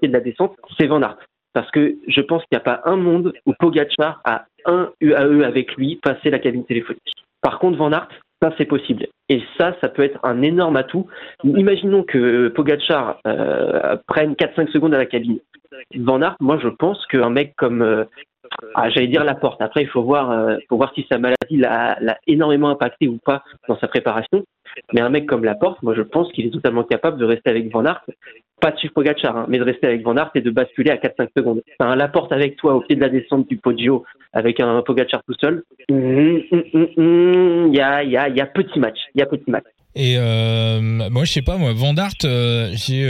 [0.08, 1.17] de la descente, c'est Van Aert
[1.58, 5.43] parce que je pense qu'il n'y a pas un monde où Pogacar a un UAE
[5.43, 7.02] avec lui passer la cabine téléphonique.
[7.41, 8.10] Par contre, Van Aert,
[8.43, 9.08] ça c'est possible.
[9.28, 11.08] Et ça, ça peut être un énorme atout.
[11.43, 15.39] Imaginons que Pogacar euh, prenne 4-5 secondes à la cabine.
[15.96, 18.04] Van Aert, moi je pense qu'un mec comme, euh,
[18.76, 19.62] ah, j'allais dire la porte.
[19.62, 23.43] Après, il faut voir, euh, faut voir si sa maladie l'a énormément impacté ou pas
[23.67, 24.43] dans sa préparation.
[24.93, 27.72] Mais un mec comme Laporte, moi je pense qu'il est totalement capable de rester avec
[27.72, 28.06] Van Aert,
[28.62, 30.98] pas de suivre Pogacar, hein, mais de rester avec Van Aert et de basculer à
[30.98, 31.62] 4-5 secondes.
[31.80, 35.36] Enfin, Laporte avec toi au pied de la descente du Poggio avec un Pogacar tout
[35.39, 36.41] seul, il hum,
[36.74, 39.00] hum, hum, y, a, y, a, y a petit match.
[39.15, 39.65] Y a petit match.
[39.96, 43.08] Et euh, moi je sais pas, moi, Van Aert, euh, j'ai...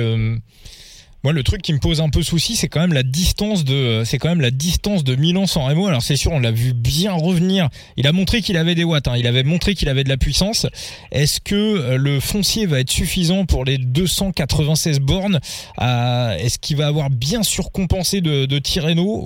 [1.34, 4.18] Le truc qui me pose un peu souci, c'est quand même la distance de, c'est
[4.18, 5.88] quand même la distance de Milan San Remo.
[5.88, 7.70] Alors c'est sûr, on l'a vu bien revenir.
[7.98, 9.08] Il a montré qu'il avait des watts.
[9.08, 9.16] Hein.
[9.18, 10.68] Il avait montré qu'il avait de la puissance.
[11.12, 15.40] Est-ce que euh, le foncier va être suffisant pour les 296 bornes?
[15.80, 19.22] Est-ce qu'il va avoir bien surcompensé de, de Tirreno?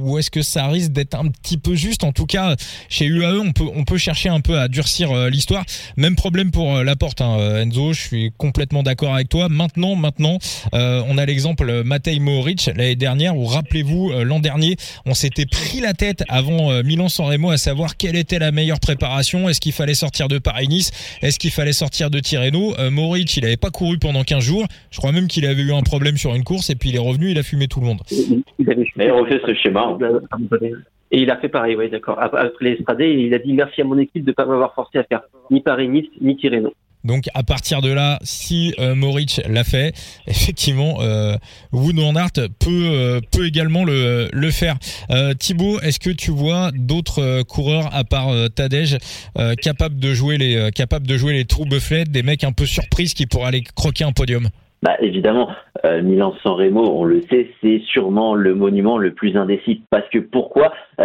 [0.00, 2.04] Ou, est-ce que ça risque d'être un petit peu juste?
[2.04, 2.56] En tout cas,
[2.88, 5.64] chez UAE, on peut, on peut chercher un peu à durcir euh, l'histoire.
[5.96, 7.92] Même problème pour euh, la porte, hein, Enzo.
[7.92, 9.48] Je suis complètement d'accord avec toi.
[9.48, 10.38] Maintenant, maintenant,
[10.72, 14.74] on a l'exemple Matej Mohoric l'année dernière où rappelez-vous euh, l'an dernier
[15.06, 18.80] on s'était pris la tête avant euh, Milan-San Remo à savoir quelle était la meilleure
[18.80, 19.48] préparation.
[19.48, 20.90] Est-ce qu'il fallait sortir de Paris-Nice?
[21.22, 22.74] Est-ce qu'il fallait sortir de Tirreno?
[22.80, 24.66] Euh, Mohoric il avait pas couru pendant 15 jours.
[24.90, 26.98] Je crois même qu'il avait eu un problème sur une course et puis il est
[26.98, 28.00] revenu il a fumé tout le monde.
[28.10, 29.96] Il avait refait ce schéma
[31.12, 32.20] et il a fait pareil, oui, d'accord.
[32.20, 35.04] Après les il a dit merci à mon équipe de ne pas m'avoir forcé à
[35.04, 36.72] faire ni Paris-Nice, ni Tirreno.
[37.04, 38.94] Donc à partir de là, si euh,
[39.48, 39.94] l'a fait,
[40.26, 41.36] effectivement, euh,
[41.72, 44.76] peut euh, peut également le le faire.
[45.10, 48.98] Euh, Thibaut, est-ce que tu vois d'autres coureurs à part Tadej
[49.62, 53.14] capables de jouer les capables de jouer les trous bufflets, des mecs un peu surprises
[53.14, 54.50] qui pourraient aller croquer un podium?
[54.82, 55.50] Bah, évidemment,
[55.84, 59.82] euh, Milan-San Remo, on le sait, c'est sûrement le monument le plus indécis.
[59.90, 60.72] Parce que pourquoi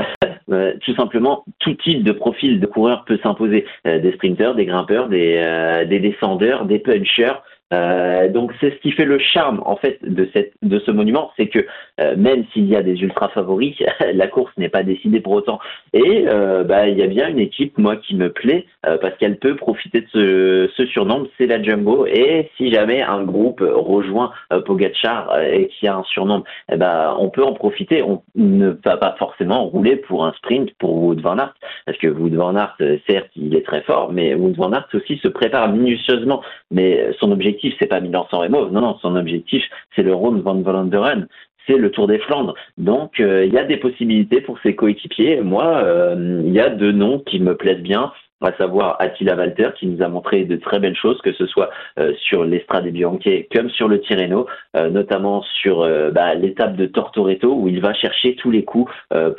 [0.52, 3.66] euh, Tout simplement, tout type de profil de coureur peut s'imposer.
[3.86, 7.42] Euh, des sprinteurs, des grimpeurs, des, des descendeurs, des punchers.
[7.74, 11.32] Euh, donc c'est ce qui fait le charme en fait de cette de ce monument,
[11.36, 11.66] c'est que
[12.00, 13.76] euh, même s'il y a des ultra favoris,
[14.14, 15.60] la course n'est pas décidée pour autant.
[15.94, 18.66] Et euh, bah il y a bien une équipe moi qui me plaît
[19.02, 22.06] parce qu'elle peut profiter de ce, surnom, c'est la Jumbo.
[22.06, 24.32] Et si jamais un groupe rejoint
[24.66, 28.04] Pogacar et qui a un surnom, eh ben on peut en profiter.
[28.04, 31.56] On ne va pas forcément rouler pour un sprint pour Wood van Aert
[31.88, 35.18] parce que Wood van Aert certes il est très fort, mais Wood van Aert aussi
[35.18, 36.44] se prépare minutieusement.
[36.70, 38.70] Mais son objectif c'est pas Milan-San Remo.
[38.70, 39.64] Non, non, son objectif,
[39.96, 41.28] c'est le Ronde van Vlaanderen
[41.68, 42.56] c'est le Tour des Flandres.
[42.78, 45.42] Donc euh, il y a des possibilités pour ses coéquipiers.
[45.42, 49.70] Moi, euh, il y a deux noms qui me plaisent bien à savoir Attila Walter
[49.78, 51.70] qui nous a montré de très belles choses, que ce soit
[52.00, 56.86] euh, sur l'Estrade Bianche comme sur le Tirreno, euh, notamment sur euh, bah, l'étape de
[56.86, 58.92] Tortoreto où il va chercher tous les coups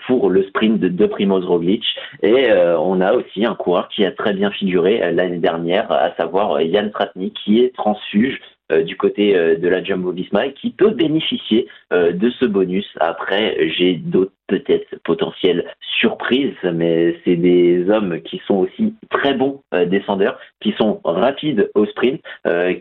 [0.06, 1.84] pour le sprint de, de Primoz Roglic.
[2.22, 6.60] Et on a aussi un coureur qui a très bien figuré l'année dernière, à savoir
[6.60, 8.40] Yann Tratnik qui est transfuge
[8.72, 12.84] euh, du côté euh, de la Jumbo Visma qui peut bénéficier euh, de ce bonus.
[12.98, 15.64] Après, j'ai d'autres peut-être potentielles
[15.98, 21.86] surprises, mais c'est des hommes qui sont aussi très bons descendeurs, qui sont rapides au
[21.86, 22.20] sprint,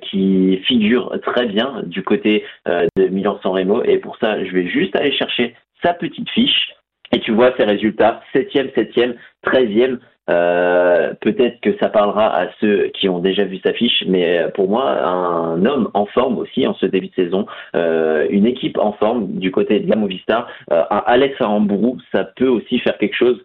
[0.01, 3.83] qui figurent très bien du côté de Milan-San Remo.
[3.83, 6.71] Et pour ça, je vais juste aller chercher sa petite fiche.
[7.11, 9.99] Et tu vois ses résultats, 7e, 7e, 13e.
[10.29, 14.69] Euh, peut-être que ça parlera à ceux qui ont déjà vu sa fiche, mais pour
[14.69, 18.93] moi, un homme en forme aussi en ce début de saison, euh, une équipe en
[18.93, 23.15] forme du côté de la Movistar, euh, un Alex Arambourou, ça peut aussi faire quelque
[23.15, 23.41] chose.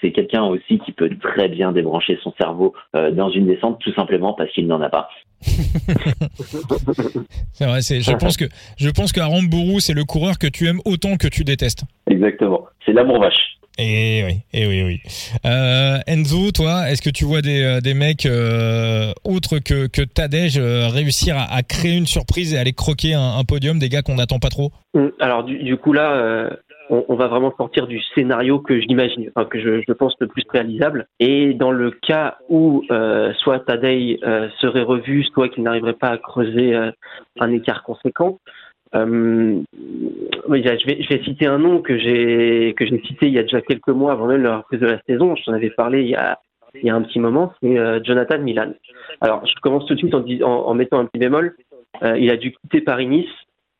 [0.00, 4.34] c'est quelqu'un aussi qui peut très bien débrancher son cerveau dans une descente, tout simplement
[4.34, 5.08] parce qu'il n'en a pas.
[7.52, 8.44] c'est vrai, je pense que
[8.76, 11.84] je pense qu'Arambourou, c'est le coureur que tu aimes autant que tu détestes.
[12.08, 13.58] Exactement, c'est l'amour vache.
[13.76, 15.00] Et oui, et oui, oui.
[15.44, 20.02] Euh, Enzo, toi, est-ce que tu vois des, euh, des mecs euh, autres que, que
[20.02, 24.14] Tadej euh, réussir à, créer une surprise et aller croquer un, podium, des gars qu'on
[24.14, 24.70] n'attend pas trop?
[24.94, 26.50] Hum, Alors du, coup là,
[26.88, 30.28] on, on, va vraiment sortir du scénario que j'imagine, enfin que je, je, pense le
[30.28, 31.08] plus réalisable.
[31.18, 32.84] Et dans le cas où
[33.38, 34.20] soit Tadej
[34.60, 36.76] serait revu, soit qu'il n'arriverait pas à creuser
[37.40, 38.38] un écart conséquent,
[38.94, 39.62] euh,
[40.48, 44.26] je, vais, citer un nom que j'ai cité il y a déjà quelques mois avant
[44.26, 45.34] même la reprise de la saison.
[45.36, 47.52] Je t'en avais parlé il y a un petit moment.
[47.62, 48.72] C'est euh, Jonathan Milan.
[49.20, 51.56] Alors, je commence tout de suite en, mettant un petit bémol.
[52.02, 53.30] Euh, il a dû quitter Paris-Nice.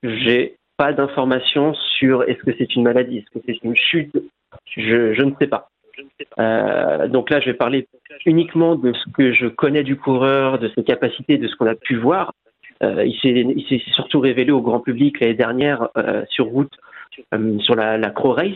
[0.03, 4.12] J'ai pas d'informations sur est-ce que c'est une maladie, est-ce que c'est une chute.
[4.77, 5.70] Je, ne sais pas.
[7.09, 7.87] Donc là, je vais parler
[8.27, 11.74] uniquement de ce que je connais du coureur, de ses capacités, de ce qu'on a
[11.74, 12.33] pu voir.
[12.84, 16.72] Euh, il s'est surtout révélé au grand public l'année dernière euh, sur route,
[17.32, 18.52] euh, sur la, la Crow Race,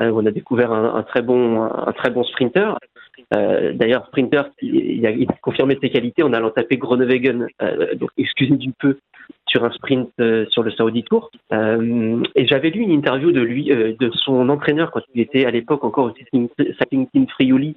[0.00, 1.68] on a découvert un, très bon,
[2.22, 2.78] sprinter.
[3.32, 8.70] D'ailleurs, Sprinter, il, a, confirmé ses qualités en allant taper Groenewegen, euh, donc excusez du
[8.78, 8.98] peu,
[9.48, 10.08] sur un sprint
[10.50, 11.32] sur le Saudi Tour.
[11.50, 15.82] et j'avais lu une interview de lui, de son entraîneur quand il était à l'époque
[15.82, 17.76] encore au Cycling Team Friuli,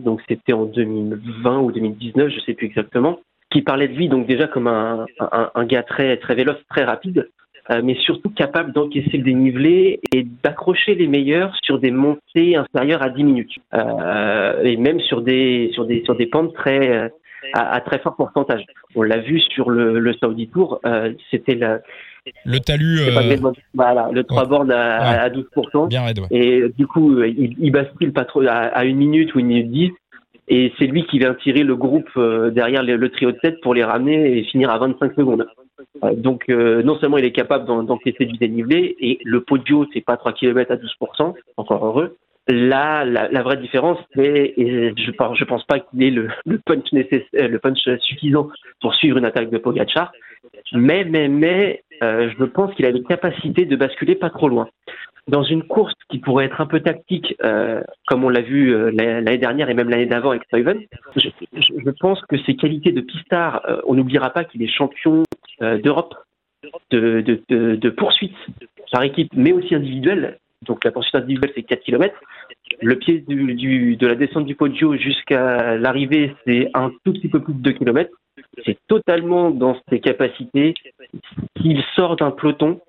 [0.00, 3.18] donc c'était en 2020 ou 2019, je sais plus exactement
[3.52, 6.84] qui parlait de lui donc déjà comme un, un, un gars très très véloce, très
[6.84, 7.28] rapide,
[7.70, 13.02] euh, mais surtout capable d'encaisser le dénivelé et d'accrocher les meilleurs sur des montées inférieures
[13.02, 17.08] à 10 minutes, euh, et même sur des sur des sur des pentes très euh,
[17.54, 18.64] à, à très fort pourcentage.
[18.94, 21.80] On l'a vu sur le, le Saudi Tour, euh, c'était la
[22.44, 23.00] Le talus.
[23.74, 25.88] voilà, le 3 bornes à, 12%.
[25.88, 29.46] Bien raide, Et du coup, il, il bascule pas trop à, une minute ou une
[29.46, 29.90] minute 10.
[30.54, 32.10] Et c'est lui qui vient tirer le groupe
[32.50, 35.46] derrière le, trio de 7 pour les ramener et finir à 25 secondes.
[36.16, 40.34] Donc non seulement il est capable d'encaisser du dénivelé et le podio c'est pas 3
[40.34, 42.16] km à 12%, encore heureux,
[42.48, 46.28] Là, la, vraie différence, c'est, je, je pense pas qu'il ait le,
[46.66, 48.48] punch le punch suffisant
[48.80, 50.10] pour suivre une attaque de Pogachar,
[50.72, 54.68] mais, mais, mais, euh, je pense qu'il a les capacités de basculer pas trop loin.
[55.28, 58.90] Dans une course qui pourrait être un peu tactique, euh, comme on l'a vu euh,
[58.90, 60.80] l'année dernière et même l'année d'avant avec Steven,
[61.14, 65.22] je, pense que ses qualités de pistard, on n'oubliera pas qu'il est champion
[65.60, 66.14] d'Europe
[66.90, 68.34] de, poursuite
[68.90, 70.38] par équipe, mais aussi individuelle.
[70.62, 72.14] Donc la poursuite individuelle, c'est 4 km.
[72.80, 77.54] Le pied de la descente du Poggio jusqu'à l'arrivée, c'est un tout petit peu plus
[77.54, 78.10] de 2 km.
[78.64, 80.74] C'est totalement dans ses capacités
[81.56, 82.80] qu'il sort d'un peloton,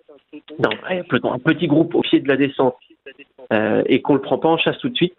[0.63, 2.75] un, peloton, un petit groupe au pied de la descente,
[3.51, 5.13] euh, et qu'on ne le prend pas en chasse tout de suite,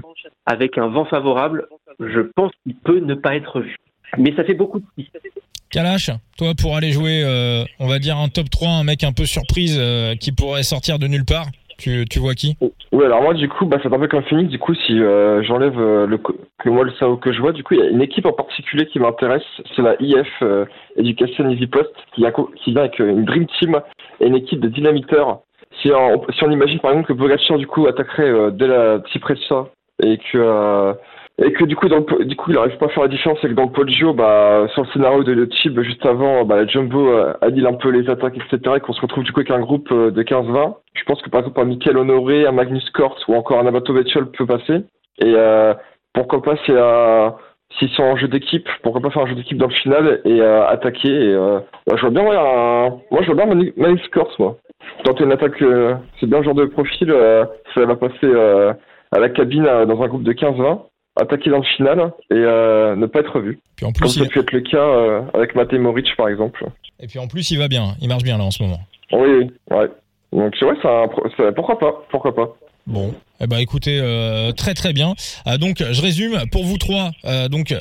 [0.47, 1.69] avec un vent favorable,
[2.01, 3.77] je pense qu'il peut ne pas être vu.
[4.19, 4.87] Mais ça fait beaucoup de
[5.71, 9.13] Kalash, toi pour aller jouer, euh, on va dire un top 3, un mec un
[9.13, 12.57] peu surprise euh, qui pourrait sortir de nulle part tu, tu vois qui?
[12.93, 14.51] Oui, alors moi, du coup, bah, c'est un peu comme Phoenix.
[14.51, 17.63] Du coup, si euh, j'enlève euh, le, que moi, le SAO que je vois, du
[17.63, 19.43] coup, il y a une équipe en particulier qui m'intéresse.
[19.75, 20.65] C'est la IF euh,
[20.97, 23.81] Education Easy Post qui, a, qui vient avec une Dream Team
[24.21, 25.41] et une équipe de dynamiteurs.
[25.83, 29.03] Si on, si on imagine par exemple que Bogacar, du coup, attaquerait dès la
[29.49, 29.67] ça
[30.03, 30.95] et que
[31.43, 33.49] et que du coup, dans du coup, il n'arrive pas à faire la différence et
[33.49, 35.49] que dans le Poggio, bah, sur le scénario de le
[35.83, 38.77] juste avant, bah, la Jumbo annule un peu les attaques, etc.
[38.77, 40.75] et qu'on se retrouve du coup avec un groupe de 15-20.
[40.95, 43.93] Je pense que par exemple un Michael Honoré, un Magnus Kort ou encore un Abato
[43.93, 44.85] Vettel peut passer.
[45.19, 45.75] Et euh,
[46.13, 47.31] pourquoi pas si euh,
[47.79, 50.41] s'ils sont en jeu d'équipe, pourquoi pas faire un jeu d'équipe dans le final et
[50.41, 51.09] euh, attaquer.
[51.09, 51.61] Et, euh,
[51.93, 54.57] je vois bien un, moi je vois bien Magnus Kort moi.
[55.05, 57.13] Tenter une attaque, euh, c'est bien le genre de profil,
[57.75, 58.33] ça va passer
[59.13, 60.83] à la cabine dans un groupe de 15-20
[61.17, 63.61] attaquer dans le final et euh, ne pas être vu.
[63.77, 66.65] Puis en plus, Comme ça peut être le cas euh, avec Matej Moric par exemple.
[67.01, 68.81] Et puis en plus, il va bien, il marche bien là en ce moment.
[69.13, 69.91] Oui, ouais.
[70.33, 71.05] Donc ouais, ça,
[71.37, 72.57] ça pourquoi pas, pourquoi pas.
[72.87, 75.15] Bon, eh ben écoutez, euh, très très bien.
[75.47, 77.13] Euh, donc je résume pour vous trois.
[77.25, 77.75] Euh, donc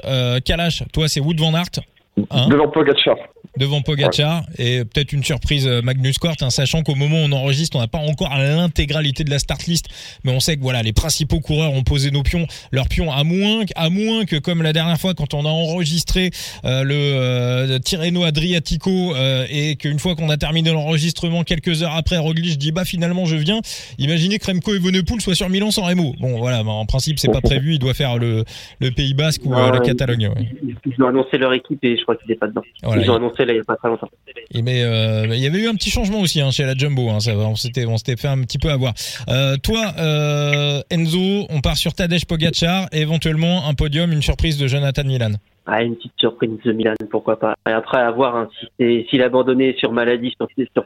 [0.46, 1.84] Kalash, toi c'est Wood Van Aert.
[2.30, 2.48] Hein?
[2.50, 3.18] Devant Pogacar
[3.58, 7.32] devant Pogacar et peut-être une surprise euh, Magnus Kort, hein, sachant qu'au moment où on
[7.32, 9.88] enregistre, on n'a pas encore l'intégralité de la start list,
[10.24, 13.24] mais on sait que voilà, les principaux coureurs ont posé nos pions, leurs pions à
[13.24, 16.32] moins, à moins que comme la dernière fois quand on a enregistré
[16.66, 21.96] euh, le euh, Tirreno Adriatico euh, et qu'une fois qu'on a terminé l'enregistrement quelques heures
[21.96, 23.60] après, Roglic dit bah finalement je viens.
[23.98, 26.14] Imaginez que Remco Evenepoel soit sur Milan sans Remo.
[26.20, 28.44] Bon voilà, en principe c'est pas prévu, il doit faire le,
[28.80, 30.28] le Pays Basque ou la Catalogne.
[30.28, 30.50] Ouais.
[30.86, 32.64] Ils ont annoncé leur équipe et je crois qu'il n'est pas dedans.
[32.84, 34.10] ils ont annoncé il n'y a pas très longtemps.
[34.52, 37.10] Et mais euh, il y avait eu un petit changement aussi hein, chez la Jumbo.
[37.10, 38.94] Hein, ça, on s'était on s'était fait un petit peu avoir.
[39.30, 44.58] Euh, toi, euh, Enzo, on part sur Tadej Pogacar et éventuellement un podium, une surprise
[44.58, 45.32] de Jonathan Milan.
[45.66, 47.56] Ah, une petite surprise de Milan, pourquoi pas.
[47.68, 50.84] Et après, à voir hein, si s'il a abandonné sur maladie sur, sur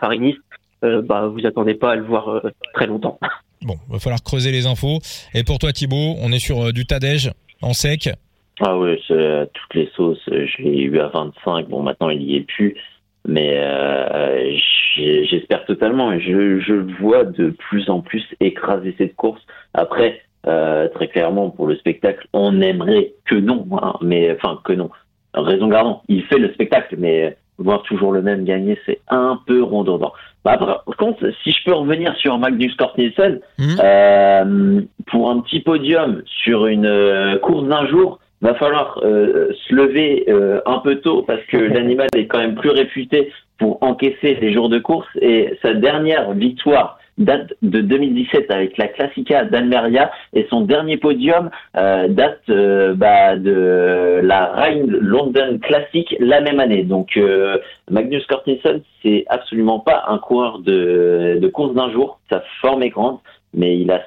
[0.84, 3.20] euh, bah, vous attendez pas à le voir euh, très longtemps.
[3.64, 5.00] Bon, va falloir creuser les infos.
[5.34, 8.10] Et pour toi, Thibaut, on est sur du Tadej en sec.
[8.60, 10.24] Ah oui, c'est toutes les sauces.
[10.28, 11.68] Je l'ai eu à 25.
[11.68, 12.76] Bon, maintenant il y est plus,
[13.28, 14.58] mais euh,
[14.96, 16.18] j'espère totalement.
[16.18, 19.42] Je, je le vois de plus en plus écraser cette course.
[19.74, 24.74] Après, euh, très clairement pour le spectacle, on aimerait que non, hein, mais enfin que
[24.74, 24.90] non.
[25.34, 29.62] Raison gardant, il fait le spectacle, mais voir toujours le même gagner, c'est un peu
[29.64, 30.14] redondant.
[30.46, 33.76] Bah, par contre, si je peux revenir sur Magnus Cort Nielsen, mmh.
[33.84, 39.74] euh, pour un petit podium sur une euh, course d'un jour, va falloir euh, se
[39.74, 44.36] lever euh, un peu tôt parce que l'animal est quand même plus réputé pour encaisser
[44.36, 50.12] les jours de course et sa dernière victoire date de 2017 avec la Classica d'Almeria
[50.34, 52.44] et son dernier podium euh, date
[52.96, 56.84] bah, de la Rhine London Classic la même année.
[56.84, 57.20] Donc
[57.90, 58.44] Magnus Cort
[59.02, 62.20] c'est absolument pas un coureur de, de course d'un jour.
[62.30, 63.18] Sa forme est grande,
[63.56, 64.04] mais il a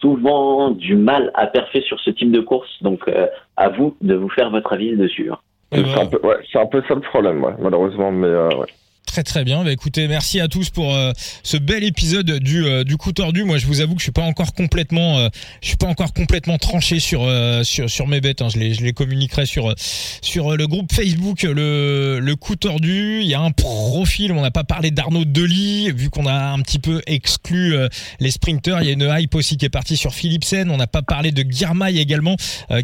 [0.00, 2.70] souvent du mal à perfer sur ce type de course.
[2.82, 5.30] Donc, euh, à vous de vous faire votre avis dessus.
[5.30, 5.38] Hein.
[5.72, 8.66] C'est un, peu, ouais, un peu ça le problème, malheureusement, mais euh, ouais.
[9.10, 9.64] Très très bien.
[9.64, 11.10] Bah, écoutez, merci à tous pour euh,
[11.42, 13.42] ce bel épisode du euh, du coup tordu.
[13.42, 15.28] Moi, je vous avoue que je suis pas encore complètement, euh,
[15.60, 17.28] je suis pas encore complètement tranché sur
[17.64, 18.40] sur sur mes bêtes.
[18.40, 18.46] Hein.
[18.54, 19.74] Je les je les communiquerai sur
[20.22, 23.18] sur le groupe Facebook le le coup tordu.
[23.22, 24.30] Il y a un profil.
[24.30, 27.74] On n'a pas parlé d'Arnaud Delis vu qu'on a un petit peu exclu
[28.20, 28.80] les sprinters.
[28.80, 30.70] Il y a une hype aussi qui est partie sur Philipsen.
[30.70, 32.36] On n'a pas parlé de Girmay également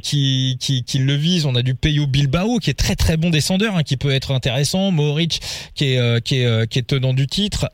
[0.02, 1.46] qui qui qui le vise.
[1.46, 4.32] On a du Peyo Bilbao qui est très très bon descendeur, hein, qui peut être
[4.32, 4.90] intéressant.
[4.90, 5.40] Mohoric
[5.76, 7.68] qui est qui est qui est tenant du titre.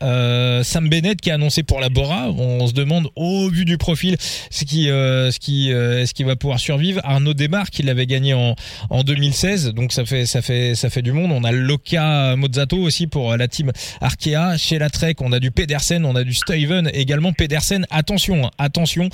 [0.63, 2.29] Sam Bennett qui est annoncé pour la Bora.
[2.31, 4.15] On, se demande au vu du profil
[4.49, 7.01] ce qui ce qui est-ce qu'il va pouvoir survivre.
[7.03, 8.55] Arnaud Desmar qui l'avait gagné en
[8.89, 9.73] en 2016.
[9.73, 11.31] Donc ça fait ça fait ça fait du monde.
[11.31, 14.57] On a Loka Mozzato aussi pour la team Arkea.
[14.57, 17.85] Chez la Trek, on a du Pedersen, on a du Steven également Pedersen.
[17.89, 19.09] Attention, hein, attention.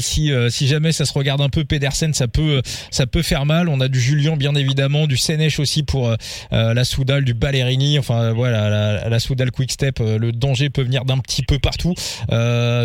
[0.00, 3.68] si si jamais ça se regarde un peu Pedersen, ça peut ça peut faire mal.
[3.68, 6.16] On a du Julien bien évidemment, du Sénèche aussi pour euh,
[6.52, 7.98] euh, la Soudal, du Ballerini.
[7.98, 11.58] Enfin voilà, la, la Soudal Quick Step, euh, le danger peut venir d'un petit peu
[11.58, 11.94] partout.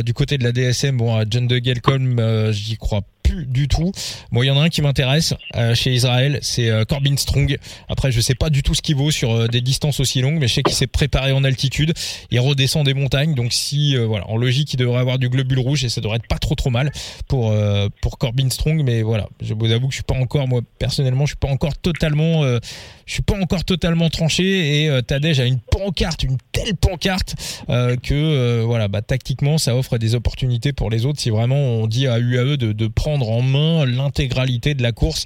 [0.04, 3.02] du côté de la DSM, bon, John de Gelcolm, j'y crois
[3.36, 3.92] du tout.
[4.32, 7.58] Bon, il y en a un qui m'intéresse euh, chez Israël, c'est euh, Corbin Strong.
[7.88, 10.38] Après, je sais pas du tout ce qu'il vaut sur euh, des distances aussi longues,
[10.40, 11.94] mais je sais qu'il s'est préparé en altitude.
[12.32, 15.84] Il redescend des montagnes, donc si voilà, en logique, il devrait avoir du globule rouge
[15.84, 16.92] et ça devrait être pas trop trop mal
[17.28, 17.54] pour
[18.02, 18.84] pour Corbin Strong.
[18.84, 21.48] Mais voilà, je vous avoue que je suis pas encore, moi personnellement, je suis pas
[21.48, 24.84] encore totalement, je suis pas encore totalement tranché.
[24.84, 27.36] Et Tadej a une pancarte, une telle pancarte
[27.68, 32.08] que voilà, bah tactiquement, ça offre des opportunités pour les autres si vraiment on dit
[32.08, 35.26] à UAE de, de prendre en main l'intégralité de la course.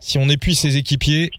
[0.00, 1.30] Si on épuise ses équipiers,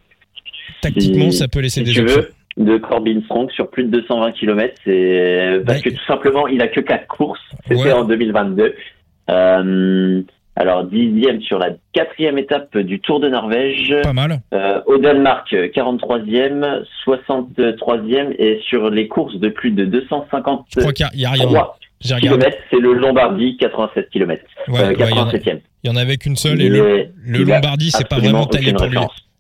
[0.81, 4.73] tactiquement, ça peut laisser des tu Veux, de Corbin Strong sur plus de 220 km,
[4.83, 7.39] c'est parce que tout simplement, il a que quatre courses.
[7.67, 8.75] C'était en 2022.
[9.29, 10.21] Euh,
[10.59, 13.93] alors dixième sur la quatrième étape du Tour de Norvège.
[14.01, 14.39] Pas mal.
[14.53, 20.65] Euh, au Danemark, 43e, 63e et sur les courses de plus de 250.
[20.73, 21.47] Je crois qu'il y a, rien
[22.01, 24.43] c'est le Lombardie, 87 km.
[24.67, 25.59] Ouais, 87e.
[25.87, 28.97] Il y en avait qu'une seule et le, Lombardie, c'est pas vraiment taillé pour lui.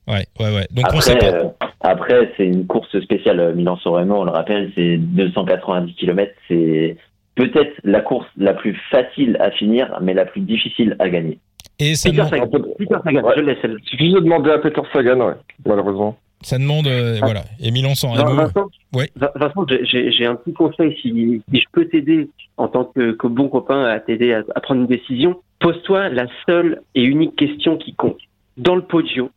[0.07, 0.67] Ouais, ouais, ouais.
[0.71, 1.25] Donc après, on sait pas.
[1.25, 1.49] Euh,
[1.81, 6.31] après, c'est une course spéciale euh, Milan-San on le rappelle, c'est 290 km.
[6.47, 6.95] C'est
[7.35, 11.39] peut-être la course la plus facile à finir, mais la plus difficile à gagner.
[11.79, 12.47] Et Peter, Sagan.
[12.77, 13.57] Peter Sagan, je laisse.
[13.63, 15.33] Il suffit de demander à Peter Sagan, ouais,
[15.65, 16.17] malheureusement.
[16.41, 17.43] Ça demande, euh, voilà.
[17.59, 18.35] Et Remo.
[18.35, 19.09] Vincent, ouais.
[19.15, 20.95] Vincent j'ai un petit conseil.
[21.01, 24.61] Si, si je peux t'aider en tant que, que, bon copain à t'aider à, à,
[24.61, 28.19] prendre une décision, pose-toi la seule et unique question qui compte.
[28.57, 29.31] Dans le podio,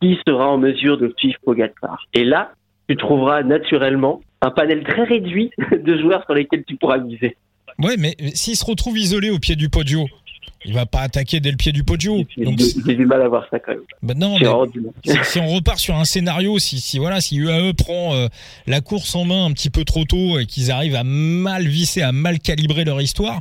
[0.00, 1.98] qui sera en mesure de suivre Pogacar?
[2.14, 2.52] Et là,
[2.88, 7.36] tu trouveras naturellement un panel très réduit de joueurs sur lesquels tu pourras miser.
[7.78, 10.06] Ouais, mais s'il se retrouve isolé au pied du podio,
[10.64, 12.24] il va pas attaquer dès le pied du podio.
[12.36, 13.82] J'ai du mal à voir ça quand même.
[14.02, 14.38] Bah non,
[15.24, 18.28] si, on repart sur un scénario, si, si voilà, si UAE prend euh,
[18.66, 22.02] la course en main un petit peu trop tôt et qu'ils arrivent à mal visser,
[22.02, 23.40] à mal calibrer leur histoire,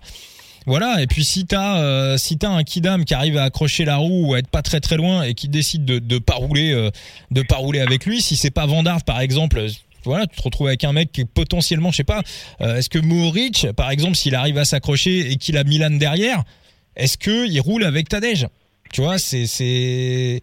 [0.65, 1.01] voilà.
[1.01, 4.28] Et puis si t'as euh, si t'as un kidam qui arrive à accrocher la roue
[4.28, 6.89] ou à être pas très très loin et qui décide de de pas rouler euh,
[7.32, 9.65] de pas rouler avec lui, si c'est pas Vandart par exemple,
[10.03, 12.21] voilà, tu te retrouves avec un mec qui potentiellement, je sais pas,
[12.59, 16.43] est-ce que Mohoric, par exemple, s'il arrive à s'accrocher et qu'il a Milan derrière,
[16.95, 18.47] est-ce que il roule avec Tadej
[18.91, 20.41] Tu vois, c'est c'est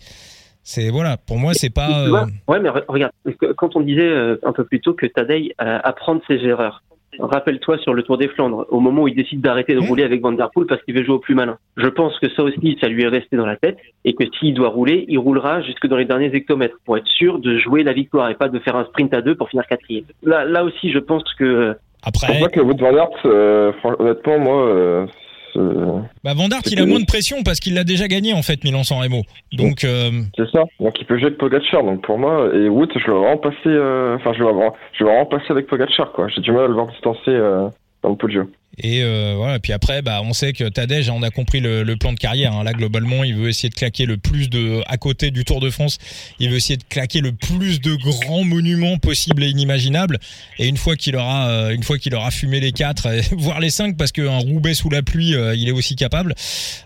[0.63, 1.17] c'est voilà.
[1.17, 2.07] Pour moi, c'est pas.
[2.07, 2.27] Euh...
[2.49, 3.13] Ouais, mais regarde,
[3.57, 6.83] quand on disait euh, un peu plus tôt que Tadej apprend ses erreurs.
[7.19, 9.89] Rappelle-toi sur le Tour des Flandres, au moment où il décide d'arrêter de mmh.
[9.89, 11.59] rouler avec Van Der Poel parce qu'il veut jouer au plus malin.
[11.77, 14.55] Je pense que ça aussi, ça lui est resté dans la tête et que s'il
[14.55, 17.93] doit rouler, il roulera jusque dans les derniers hectomètres pour être sûr de jouer la
[17.93, 20.05] victoire et pas de faire un sprint à deux pour finir quatrième.
[20.23, 21.75] Là, là aussi, je pense que euh,
[22.05, 22.29] après.
[22.29, 25.07] Je crois que Wout Van Aert, euh, honnêtement, moi,
[25.55, 28.83] bah Van il a moins de pression parce qu'il l'a déjà gagné en fait Milan
[28.83, 29.23] San Remo.
[29.53, 30.65] Donc euh, c'est ça.
[30.79, 31.83] Donc il peut jouer avec Pogacar.
[31.83, 33.57] Donc pour moi et Wood, je vais vraiment passer.
[33.67, 36.29] Euh, enfin, je vais passer avec Pogacar quoi.
[36.29, 37.69] J'ai du mal à le voir distancer euh,
[38.03, 38.45] dans le podio.
[38.83, 39.59] Et euh, voilà.
[39.59, 42.55] Puis après, bah, on sait que Tadej, on a compris le, plan de carrière.
[42.55, 42.65] Hein.
[42.65, 45.71] Là, globalement, il veut essayer de claquer le plus de, à côté du Tour de
[45.71, 45.99] France,
[46.39, 50.19] il veut essayer de claquer le plus de grands monuments possibles et inimaginables.
[50.59, 53.71] Et une fois qu'il aura, euh, une fois qu'il aura fumé les quatre, voire les
[53.71, 56.35] cinq, parce qu'un Roubaix sous la pluie, euh, il est aussi capable.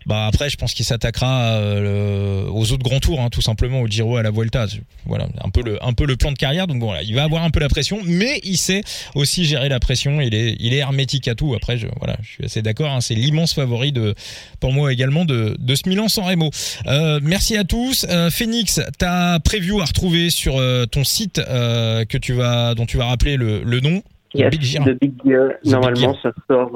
[0.06, 3.86] Bah après, je pense qu'il s'attaquera euh, aux autres grands tours, hein, tout simplement au
[3.86, 4.66] Giro, à la Vuelta.
[5.06, 6.66] Voilà, un peu le, un peu le plan de carrière.
[6.66, 8.82] Donc bon, il va avoir un peu la pression, mais il sait
[9.14, 10.20] aussi gérer la pression.
[10.20, 11.54] Il est, il est hermétique à tout.
[11.54, 12.90] Après, je, voilà, je suis assez d'accord.
[12.90, 14.14] Hein, c'est l'immense favori de,
[14.60, 16.50] pour moi également de, de ce Milan San Remo.
[16.86, 18.06] Euh, merci à tous.
[18.08, 22.86] Euh, Phoenix, ta preview à retrouver sur euh, ton site euh, que tu vas, dont
[22.86, 24.02] tu vas rappeler le, le nom?
[24.34, 24.84] Yes, Big Gear.
[25.00, 25.50] Big Gear.
[25.64, 26.72] Normalement, ça sort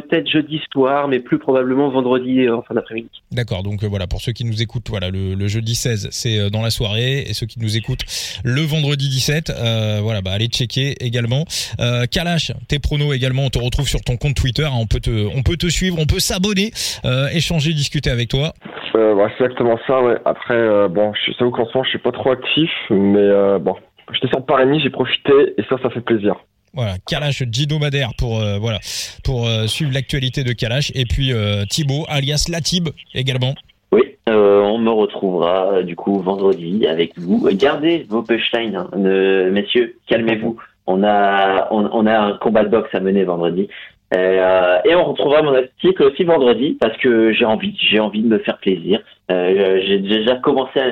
[0.00, 3.10] peut-être jeudi soir, mais plus probablement vendredi en fin d'après-midi.
[3.30, 6.50] D'accord, donc euh, voilà, pour ceux qui nous écoutent, voilà, le, jeudi 16, c'est euh,
[6.50, 8.04] dans la soirée, et ceux qui nous écoutent
[8.44, 11.44] le vendredi 17, euh, voilà, bah allez checker également.
[11.80, 15.00] Euh, Kalash, tes pronos également, on te retrouve sur ton compte Twitter, hein, on peut
[15.00, 16.72] te, on peut te suivre, on peut s'abonner,
[17.32, 18.52] échanger, discuter avec toi.
[18.94, 20.16] bah, c'est exactement ça, ouais.
[20.24, 23.76] Après, bon, je sais qu'en ce moment, je suis pas trop actif, mais bon,
[24.12, 26.34] j'étais sur Paris, j'ai profité, et ça, ça fait plaisir.
[26.74, 27.78] Voilà, Kalash Gino
[28.18, 28.80] pour euh, voilà
[29.24, 33.54] pour euh, suivre l'actualité de Kalash et puis euh, Thibaut alias Latib également.
[33.92, 37.48] Oui, on me retrouvera du coup vendredi avec vous.
[37.52, 38.90] Gardez vos punchlines, hein,
[39.50, 40.56] messieurs, calmez-vous.
[40.88, 43.68] on a, on, a un combat de boxe à mener vendredi.
[44.12, 48.38] Et on retrouvera mon article aussi vendredi parce que j'ai envie, j'ai envie de me
[48.38, 49.00] faire plaisir.
[49.28, 50.90] J'ai déjà commencé, à,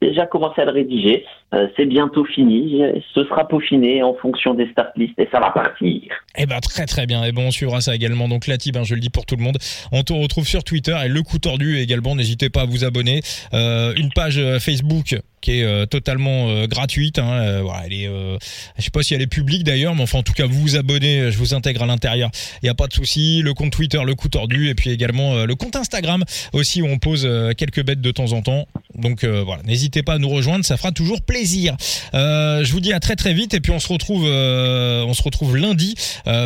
[0.00, 1.24] déjà commencé à le rédiger?
[1.54, 2.82] Euh, c'est bientôt fini.
[3.14, 6.02] Ce sera peaufiné en fonction des start lists et ça va partir.
[6.36, 7.24] Eh ben très très bien.
[7.24, 8.28] Et bon, on suivra ça également.
[8.28, 9.58] Donc la ben, je le dis pour tout le monde.
[9.92, 12.16] On te retrouve sur Twitter et le coup tordu également.
[12.16, 13.20] N'hésitez pas à vous abonner.
[13.54, 15.16] Euh, une page euh, Facebook
[15.46, 17.20] qui est euh, totalement euh, gratuite.
[17.20, 20.18] Hein, euh, voilà, elle est, je sais pas si elle est publique d'ailleurs, mais enfin
[20.18, 22.30] en tout cas vous vous abonnez, je vous intègre à l'intérieur.
[22.62, 23.42] Il y a pas de souci.
[23.42, 26.98] Le compte Twitter, le coup tordu, et puis également le compte Instagram aussi où on
[26.98, 28.66] pose quelques bêtes de temps en temps.
[28.98, 31.76] Donc voilà, n'hésitez pas à nous rejoindre, ça fera toujours plaisir.
[32.12, 35.56] je vous dis à très très vite et puis on se retrouve, on se retrouve
[35.56, 35.94] lundi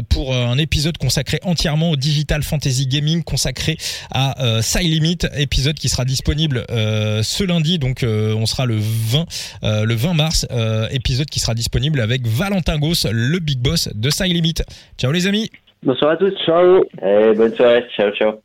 [0.08, 3.76] pour un épisode consacré entièrement au digital fantasy gaming, consacré
[4.10, 7.78] à Side Limit, épisode qui sera disponible ce lundi.
[7.78, 9.24] Donc on sera le 20,
[9.64, 13.88] euh, le 20 mars, euh, épisode qui sera disponible avec Valentin Goss, le big boss
[13.94, 14.54] de Side Limit.
[14.98, 15.50] Ciao les amis.
[15.82, 16.32] Bonsoir à tous.
[16.44, 16.84] Ciao.
[17.02, 17.84] Et bonne soirée.
[17.96, 18.40] Ciao, ciao.